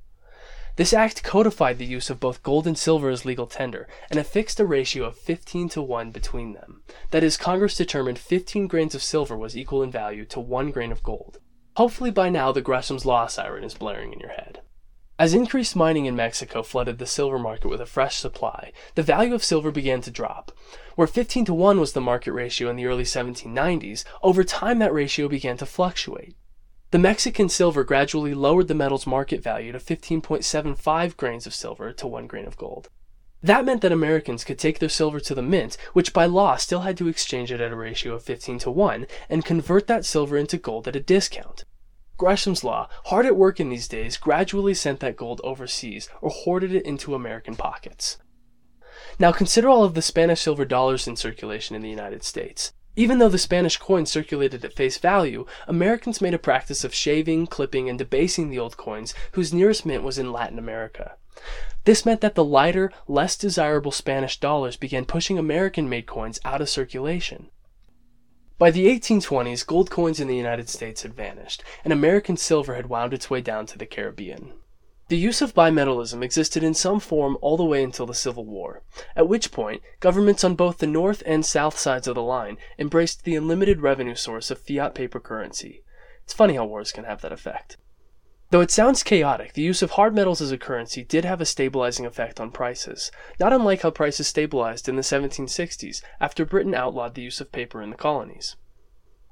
This 0.75 0.93
act 0.93 1.23
codified 1.23 1.79
the 1.79 1.85
use 1.85 2.11
of 2.11 2.19
both 2.19 2.43
gold 2.43 2.67
and 2.67 2.77
silver 2.77 3.09
as 3.09 3.25
legal 3.25 3.47
tender 3.47 3.87
and 4.11 4.19
affixed 4.19 4.59
a 4.59 4.67
ratio 4.67 5.05
of 5.05 5.17
15 5.17 5.69
to 5.69 5.81
1 5.81 6.11
between 6.11 6.55
them. 6.55 6.83
That 7.13 7.23
is, 7.23 7.37
Congress 7.37 7.77
determined 7.77 8.19
15 8.19 8.67
grains 8.67 8.97
of 8.97 9.03
silver 9.05 9.37
was 9.37 9.57
equal 9.57 9.85
in 9.85 9.93
value 9.93 10.25
to 10.25 10.41
1 10.41 10.73
grain 10.73 10.91
of 10.91 11.05
gold. 11.05 11.39
Hopefully 11.77 12.13
by 12.13 12.29
now 12.29 12.53
the 12.53 12.63
Gresham's 12.63 13.05
Law 13.05 13.27
siren 13.27 13.65
is 13.65 13.75
blaring 13.75 14.13
in 14.13 14.21
your 14.21 14.31
head. 14.31 14.61
As 15.19 15.35
increased 15.35 15.75
mining 15.75 16.07
in 16.07 16.15
Mexico 16.15 16.63
flooded 16.63 16.99
the 16.99 17.07
silver 17.07 17.39
market 17.39 17.69
with 17.69 17.81
a 17.81 17.87
fresh 17.87 18.17
supply, 18.17 18.73
the 18.95 19.03
value 19.03 19.35
of 19.35 19.43
silver 19.43 19.73
began 19.73 20.01
to 20.03 20.11
drop. 20.11 20.53
Where 20.95 21.09
15 21.09 21.47
to 21.47 21.55
1 21.55 21.81
was 21.81 21.93
the 21.93 22.01
market 22.01 22.33
ratio 22.33 22.71
in 22.71 22.77
the 22.77 22.87
early 22.87 23.03
1790s, 23.03 24.05
over 24.23 24.45
time 24.45 24.79
that 24.79 24.93
ratio 24.93 25.29
began 25.29 25.57
to 25.57 25.67
fluctuate. 25.67 26.37
The 26.93 26.99
Mexican 27.01 27.49
silver 27.49 27.83
gradually 27.83 28.35
lowered 28.35 28.69
the 28.69 28.75
metal's 28.75 29.07
market 29.07 29.43
value 29.43 29.73
to 29.73 29.79
15.75 29.79 31.17
grains 31.17 31.47
of 31.47 31.55
silver 31.55 31.93
to 31.93 32.07
1 32.07 32.29
grain 32.29 32.47
of 32.47 32.57
gold. 32.57 32.89
That 33.45 33.67
meant 33.67 33.83
that 33.83 33.93
Americans 33.93 34.43
could 34.43 34.59
take 34.59 34.79
their 34.79 34.89
silver 34.89 35.21
to 35.21 35.35
the 35.35 35.43
mint, 35.43 35.77
which 35.93 36.15
by 36.15 36.25
law 36.25 36.57
still 36.57 36.81
had 36.81 36.97
to 36.97 37.09
exchange 37.09 37.53
it 37.53 37.61
at 37.61 37.73
a 37.73 37.77
ratio 37.77 38.15
of 38.15 38.23
15 38.23 38.61
to 38.61 38.71
1, 38.71 39.07
and 39.29 39.45
convert 39.45 39.87
that 39.87 40.07
silver 40.07 40.39
into 40.39 40.57
gold 40.57 40.89
at 40.89 40.97
a 40.97 41.01
discount. 41.01 41.67
Gresham's 42.17 42.65
Law, 42.65 42.89
hard 43.07 43.27
at 43.27 43.37
work 43.37 43.61
in 43.61 43.69
these 43.69 43.87
days, 43.87 44.17
gradually 44.17 44.73
sent 44.73 45.01
that 45.01 45.19
gold 45.19 45.43
overseas 45.45 46.09
or 46.23 46.31
hoarded 46.31 46.75
it 46.75 46.87
into 46.87 47.15
American 47.15 47.55
pockets. 47.55 48.17
Now 49.19 49.31
consider 49.31 49.69
all 49.69 49.85
of 49.85 49.93
the 49.93 50.01
Spanish 50.01 50.41
silver 50.41 50.65
dollars 50.65 51.07
in 51.07 51.15
circulation 51.15 51.77
in 51.77 51.83
the 51.83 51.91
United 51.91 52.25
States. 52.25 52.73
Even 52.97 53.19
though 53.19 53.29
the 53.29 53.39
Spanish 53.39 53.77
coins 53.77 54.11
circulated 54.11 54.65
at 54.65 54.75
face 54.75 54.99
value, 54.99 55.47
Americans 55.67 56.21
made 56.21 56.35
a 56.35 56.39
practice 56.39 56.85
of 56.85 56.95
shaving, 56.95 57.47
clipping, 57.47 57.89
and 57.89 57.99
debasing 57.99 58.51
the 58.51 58.59
old 58.59 58.77
coins 58.77 59.15
whose 59.33 59.53
nearest 59.53 59.85
mint 59.85 60.05
was 60.05 60.19
in 60.19 60.33
Latin 60.33 60.59
America. 60.59 61.17
This 61.85 62.07
meant 62.07 62.21
that 62.21 62.37
the 62.37 62.45
lighter, 62.45 62.93
less 63.09 63.37
desirable 63.37 63.91
Spanish 63.91 64.39
dollars 64.39 64.77
began 64.77 65.05
pushing 65.05 65.39
American 65.39 65.89
made 65.89 66.07
coins 66.07 66.41
out 66.45 66.61
of 66.61 66.69
circulation. 66.69 67.49
By 68.57 68.71
the 68.71 68.87
1820s, 68.87 69.67
gold 69.67 69.91
coins 69.91 70.21
in 70.21 70.29
the 70.29 70.37
United 70.37 70.69
States 70.69 71.03
had 71.03 71.13
vanished, 71.13 71.65
and 71.83 71.93
American 71.93 72.37
silver 72.37 72.77
had 72.77 72.87
wound 72.87 73.13
its 73.13 73.29
way 73.29 73.41
down 73.41 73.67
to 73.67 73.77
the 73.77 73.87
Caribbean. 73.87 74.53
The 75.15 75.21
use 75.21 75.41
of 75.41 75.55
bimetallism 75.55 76.25
existed 76.25 76.65
in 76.65 76.75
some 76.75 76.99
form 76.99 77.39
all 77.41 77.57
the 77.57 77.65
way 77.65 77.85
until 77.85 78.05
the 78.05 78.15
Civil 78.15 78.45
War, 78.47 78.83
at 79.15 79.29
which 79.29 79.53
point 79.53 79.81
governments 80.01 80.43
on 80.43 80.57
both 80.57 80.79
the 80.79 80.89
north 80.89 81.23
and 81.25 81.47
south 81.47 81.79
sides 81.79 82.09
of 82.09 82.17
the 82.17 82.23
line 82.23 82.59
embraced 82.81 83.23
the 83.23 83.37
unlimited 83.37 83.81
revenue 83.81 84.17
source 84.17 84.51
of 84.51 84.59
fiat 84.59 84.93
paper 84.93 85.21
currency. 85.21 85.85
It's 86.25 86.33
funny 86.33 86.55
how 86.55 86.65
wars 86.65 86.91
can 86.91 87.05
have 87.05 87.21
that 87.21 87.31
effect. 87.31 87.77
Though 88.51 88.61
it 88.61 88.73
sounds 88.73 89.05
chaotic, 89.05 89.53
the 89.53 89.63
use 89.63 89.83
of 89.83 89.93
hard 89.93 90.17
metals 90.17 90.41
as 90.41 90.51
a 90.51 90.59
currency 90.59 91.05
did 91.05 91.25
have 91.25 91.41
a 91.41 91.47
stabilizing 91.47 92.07
effect 92.07 92.41
on 92.41 92.51
prices, 92.51 93.13
not 93.39 93.53
unlike 93.53 93.83
how 93.83 93.93
prices 93.93 94.27
stabilized 94.27 94.89
in 94.89 94.97
the 94.97 95.03
1760s 95.03 96.03
after 96.21 96.45
Britain 96.45 96.75
outlawed 96.75 97.15
the 97.15 97.23
use 97.23 97.41
of 97.41 97.53
paper 97.53 97.81
in 97.81 97.91
the 97.91 97.97
colonies. 97.97 98.57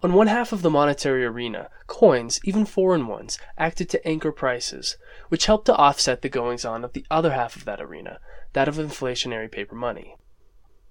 On 0.04 0.14
one 0.14 0.26
half 0.26 0.52
of 0.52 0.62
the 0.62 0.70
monetary 0.70 1.24
arena, 1.24 1.70
coins, 1.86 2.40
even 2.42 2.64
foreign 2.64 3.06
ones, 3.06 3.38
acted 3.56 3.88
to 3.90 4.04
anchor 4.06 4.32
prices, 4.32 4.96
which 5.28 5.46
helped 5.46 5.66
to 5.66 5.76
offset 5.76 6.22
the 6.22 6.28
goings 6.28 6.64
on 6.64 6.82
of 6.82 6.92
the 6.92 7.06
other 7.08 7.30
half 7.30 7.54
of 7.54 7.64
that 7.66 7.80
arena, 7.80 8.18
that 8.52 8.66
of 8.66 8.76
inflationary 8.76 9.48
paper 9.48 9.76
money. 9.76 10.16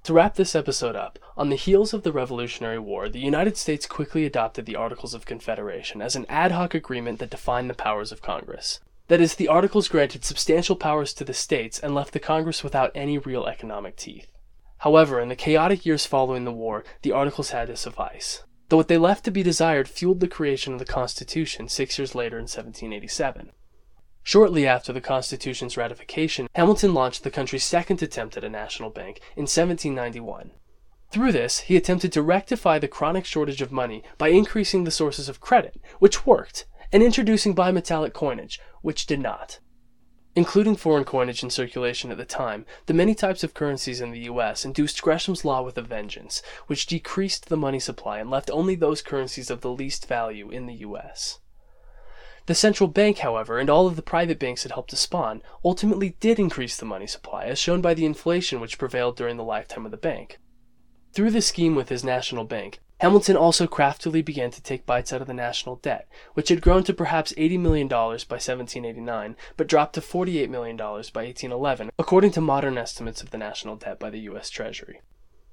To 0.05 0.13
wrap 0.13 0.35
this 0.35 0.55
episode 0.55 0.95
up, 0.95 1.19
on 1.35 1.49
the 1.49 1.57
heels 1.57 1.93
of 1.93 2.03
the 2.03 2.13
Revolutionary 2.13 2.79
War, 2.79 3.09
the 3.09 3.19
United 3.19 3.57
States 3.57 3.85
quickly 3.85 4.25
adopted 4.25 4.65
the 4.65 4.77
Articles 4.77 5.13
of 5.13 5.25
Confederation 5.25 6.01
as 6.01 6.15
an 6.15 6.25
ad 6.29 6.53
hoc 6.53 6.73
agreement 6.73 7.19
that 7.19 7.29
defined 7.29 7.69
the 7.69 7.73
powers 7.73 8.13
of 8.13 8.21
Congress. 8.21 8.79
That 9.09 9.19
is, 9.19 9.35
the 9.35 9.49
Articles 9.49 9.89
granted 9.89 10.23
substantial 10.23 10.77
powers 10.77 11.13
to 11.15 11.25
the 11.25 11.33
states 11.33 11.79
and 11.79 11.93
left 11.93 12.13
the 12.13 12.19
Congress 12.19 12.63
without 12.63 12.91
any 12.95 13.17
real 13.17 13.45
economic 13.45 13.97
teeth. 13.97 14.31
However, 14.77 15.19
in 15.19 15.27
the 15.27 15.35
chaotic 15.35 15.85
years 15.85 16.05
following 16.05 16.45
the 16.45 16.51
war, 16.53 16.85
the 17.01 17.11
Articles 17.11 17.49
had 17.49 17.67
to 17.67 17.75
suffice, 17.75 18.43
though 18.71 18.77
what 18.77 18.87
they 18.87 18.97
left 18.97 19.25
to 19.25 19.31
be 19.31 19.43
desired 19.43 19.89
fueled 19.89 20.21
the 20.21 20.29
creation 20.29 20.71
of 20.71 20.79
the 20.79 20.85
Constitution 20.85 21.67
six 21.67 21.99
years 21.99 22.15
later 22.15 22.37
in 22.37 22.43
1787. 22.43 23.51
Shortly 24.23 24.65
after 24.65 24.93
the 24.93 25.01
Constitution's 25.01 25.75
ratification, 25.75 26.47
Hamilton 26.55 26.93
launched 26.93 27.25
the 27.25 27.31
country's 27.31 27.65
second 27.65 28.01
attempt 28.01 28.37
at 28.37 28.45
a 28.45 28.49
national 28.49 28.89
bank 28.89 29.19
in 29.35 29.41
1791. 29.41 30.51
Through 31.11 31.33
this, 31.33 31.59
he 31.59 31.75
attempted 31.75 32.13
to 32.13 32.21
rectify 32.21 32.79
the 32.79 32.87
chronic 32.87 33.25
shortage 33.25 33.61
of 33.61 33.73
money 33.73 34.03
by 34.17 34.29
increasing 34.29 34.85
the 34.85 34.89
sources 34.89 35.27
of 35.27 35.41
credit, 35.41 35.81
which 35.99 36.25
worked, 36.25 36.65
and 36.93 37.03
introducing 37.03 37.53
bimetallic 37.53 38.13
coinage, 38.13 38.61
which 38.81 39.05
did 39.05 39.19
not. 39.19 39.59
Including 40.33 40.77
foreign 40.77 41.03
coinage 41.03 41.43
in 41.43 41.49
circulation 41.49 42.09
at 42.09 42.17
the 42.17 42.23
time, 42.23 42.65
the 42.85 42.93
many 42.93 43.13
types 43.13 43.43
of 43.43 43.53
currencies 43.53 43.99
in 43.99 44.11
the 44.11 44.21
US 44.21 44.63
induced 44.63 45.01
Gresham's 45.01 45.43
Law 45.43 45.61
with 45.61 45.77
a 45.77 45.81
vengeance, 45.81 46.41
which 46.67 46.85
decreased 46.85 47.49
the 47.49 47.57
money 47.57 47.79
supply 47.79 48.19
and 48.19 48.29
left 48.29 48.49
only 48.51 48.75
those 48.75 49.01
currencies 49.01 49.49
of 49.49 49.59
the 49.59 49.71
least 49.71 50.07
value 50.07 50.49
in 50.49 50.67
the 50.67 50.75
US. 50.75 51.39
The 52.45 52.55
central 52.55 52.87
bank, 52.87 53.19
however, 53.19 53.59
and 53.59 53.69
all 53.69 53.87
of 53.87 53.97
the 53.97 54.01
private 54.01 54.39
banks 54.39 54.65
it 54.65 54.71
helped 54.71 54.89
to 54.91 54.95
spawn, 54.95 55.43
ultimately 55.65 56.15
did 56.21 56.39
increase 56.39 56.77
the 56.77 56.85
money 56.85 57.07
supply, 57.07 57.45
as 57.45 57.59
shown 57.59 57.81
by 57.81 57.93
the 57.93 58.05
inflation 58.05 58.61
which 58.61 58.77
prevailed 58.77 59.17
during 59.17 59.35
the 59.35 59.43
lifetime 59.43 59.85
of 59.85 59.91
the 59.91 59.97
bank. 59.97 60.39
Through 61.13 61.31
the 61.31 61.41
scheme 61.41 61.75
with 61.75 61.89
his 61.89 62.05
national 62.05 62.45
bank, 62.45 62.79
Hamilton 63.01 63.35
also 63.35 63.65
craftily 63.65 64.21
began 64.21 64.51
to 64.51 64.61
take 64.61 64.85
bites 64.85 65.11
out 65.11 65.21
of 65.21 65.27
the 65.27 65.33
national 65.33 65.77
debt, 65.77 66.07
which 66.35 66.49
had 66.49 66.61
grown 66.61 66.83
to 66.83 66.93
perhaps 66.93 67.33
$80 67.33 67.59
million 67.59 67.87
by 67.87 68.05
1789, 68.05 69.35
but 69.57 69.65
dropped 69.65 69.95
to 69.95 70.01
$48 70.01 70.49
million 70.49 70.77
by 70.77 70.93
1811, 70.93 71.89
according 71.97 72.29
to 72.29 72.41
modern 72.41 72.77
estimates 72.77 73.23
of 73.23 73.31
the 73.31 73.39
national 73.39 73.75
debt 73.75 73.97
by 73.97 74.11
the 74.11 74.19
U.S. 74.19 74.51
Treasury. 74.51 75.01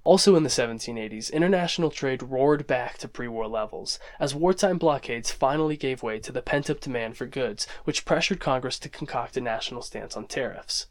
Also 0.05 0.37
in 0.37 0.43
the 0.43 0.51
1780s, 0.51 1.33
international 1.33 1.91
trade 1.91 2.23
roared 2.23 2.67
back 2.67 2.99
to 2.99 3.09
pre 3.09 3.29
war 3.29 3.49
levels, 3.49 3.99
as 4.21 4.35
wartime 4.35 4.77
blockades 4.77 5.33
finally 5.33 5.79
gave 5.79 6.03
way 6.03 6.21
to 6.21 6.31
the 6.31 6.43
pent 6.43 6.69
up 6.69 6.81
demand 6.81 7.17
for 7.17 7.25
goods, 7.25 7.67
which 7.85 8.05
pressured 8.05 8.41
Congress 8.41 8.79
to 8.79 8.91
concoct 8.91 9.39
a 9.39 9.41
national 9.41 9.81
stance 9.81 10.19
on 10.19 10.27
tariffs. 10.27 10.87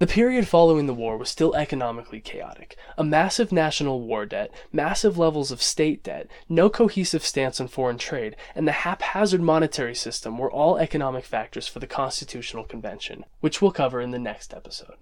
The 0.00 0.06
period 0.06 0.46
following 0.46 0.86
the 0.86 0.94
war 0.94 1.16
was 1.16 1.28
still 1.28 1.56
economically 1.56 2.20
chaotic. 2.20 2.76
A 2.96 3.02
massive 3.02 3.50
national 3.50 4.00
war 4.00 4.26
debt, 4.26 4.52
massive 4.72 5.18
levels 5.18 5.50
of 5.50 5.60
state 5.60 6.04
debt, 6.04 6.28
no 6.48 6.70
cohesive 6.70 7.24
stance 7.24 7.60
on 7.60 7.66
foreign 7.66 7.98
trade, 7.98 8.36
and 8.54 8.68
the 8.68 8.72
haphazard 8.72 9.40
monetary 9.40 9.96
system 9.96 10.38
were 10.38 10.52
all 10.52 10.78
economic 10.78 11.24
factors 11.24 11.66
for 11.66 11.80
the 11.80 11.88
Constitutional 11.88 12.62
Convention, 12.62 13.24
which 13.40 13.60
we'll 13.60 13.72
cover 13.72 14.00
in 14.00 14.12
the 14.12 14.20
next 14.20 14.54
episode. 14.54 14.94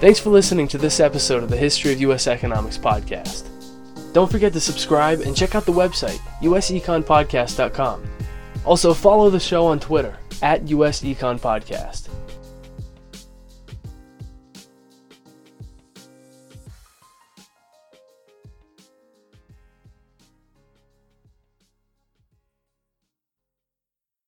Thanks 0.00 0.20
for 0.20 0.30
listening 0.30 0.68
to 0.68 0.78
this 0.78 1.00
episode 1.00 1.42
of 1.42 1.50
the 1.50 1.56
History 1.58 1.92
of 1.92 2.00
U.S. 2.00 2.26
Economics 2.26 2.78
podcast. 2.78 3.46
Don't 4.14 4.30
forget 4.30 4.54
to 4.54 4.60
subscribe 4.60 5.20
and 5.20 5.36
check 5.36 5.54
out 5.54 5.66
the 5.66 5.72
website, 5.72 6.20
useconpodcast.com. 6.40 8.17
Also, 8.68 8.92
follow 8.92 9.30
the 9.30 9.40
show 9.40 9.64
on 9.64 9.80
Twitter, 9.80 10.18
at 10.42 10.68
US 10.68 11.00
Econ 11.00 11.40
Podcast. 11.40 12.07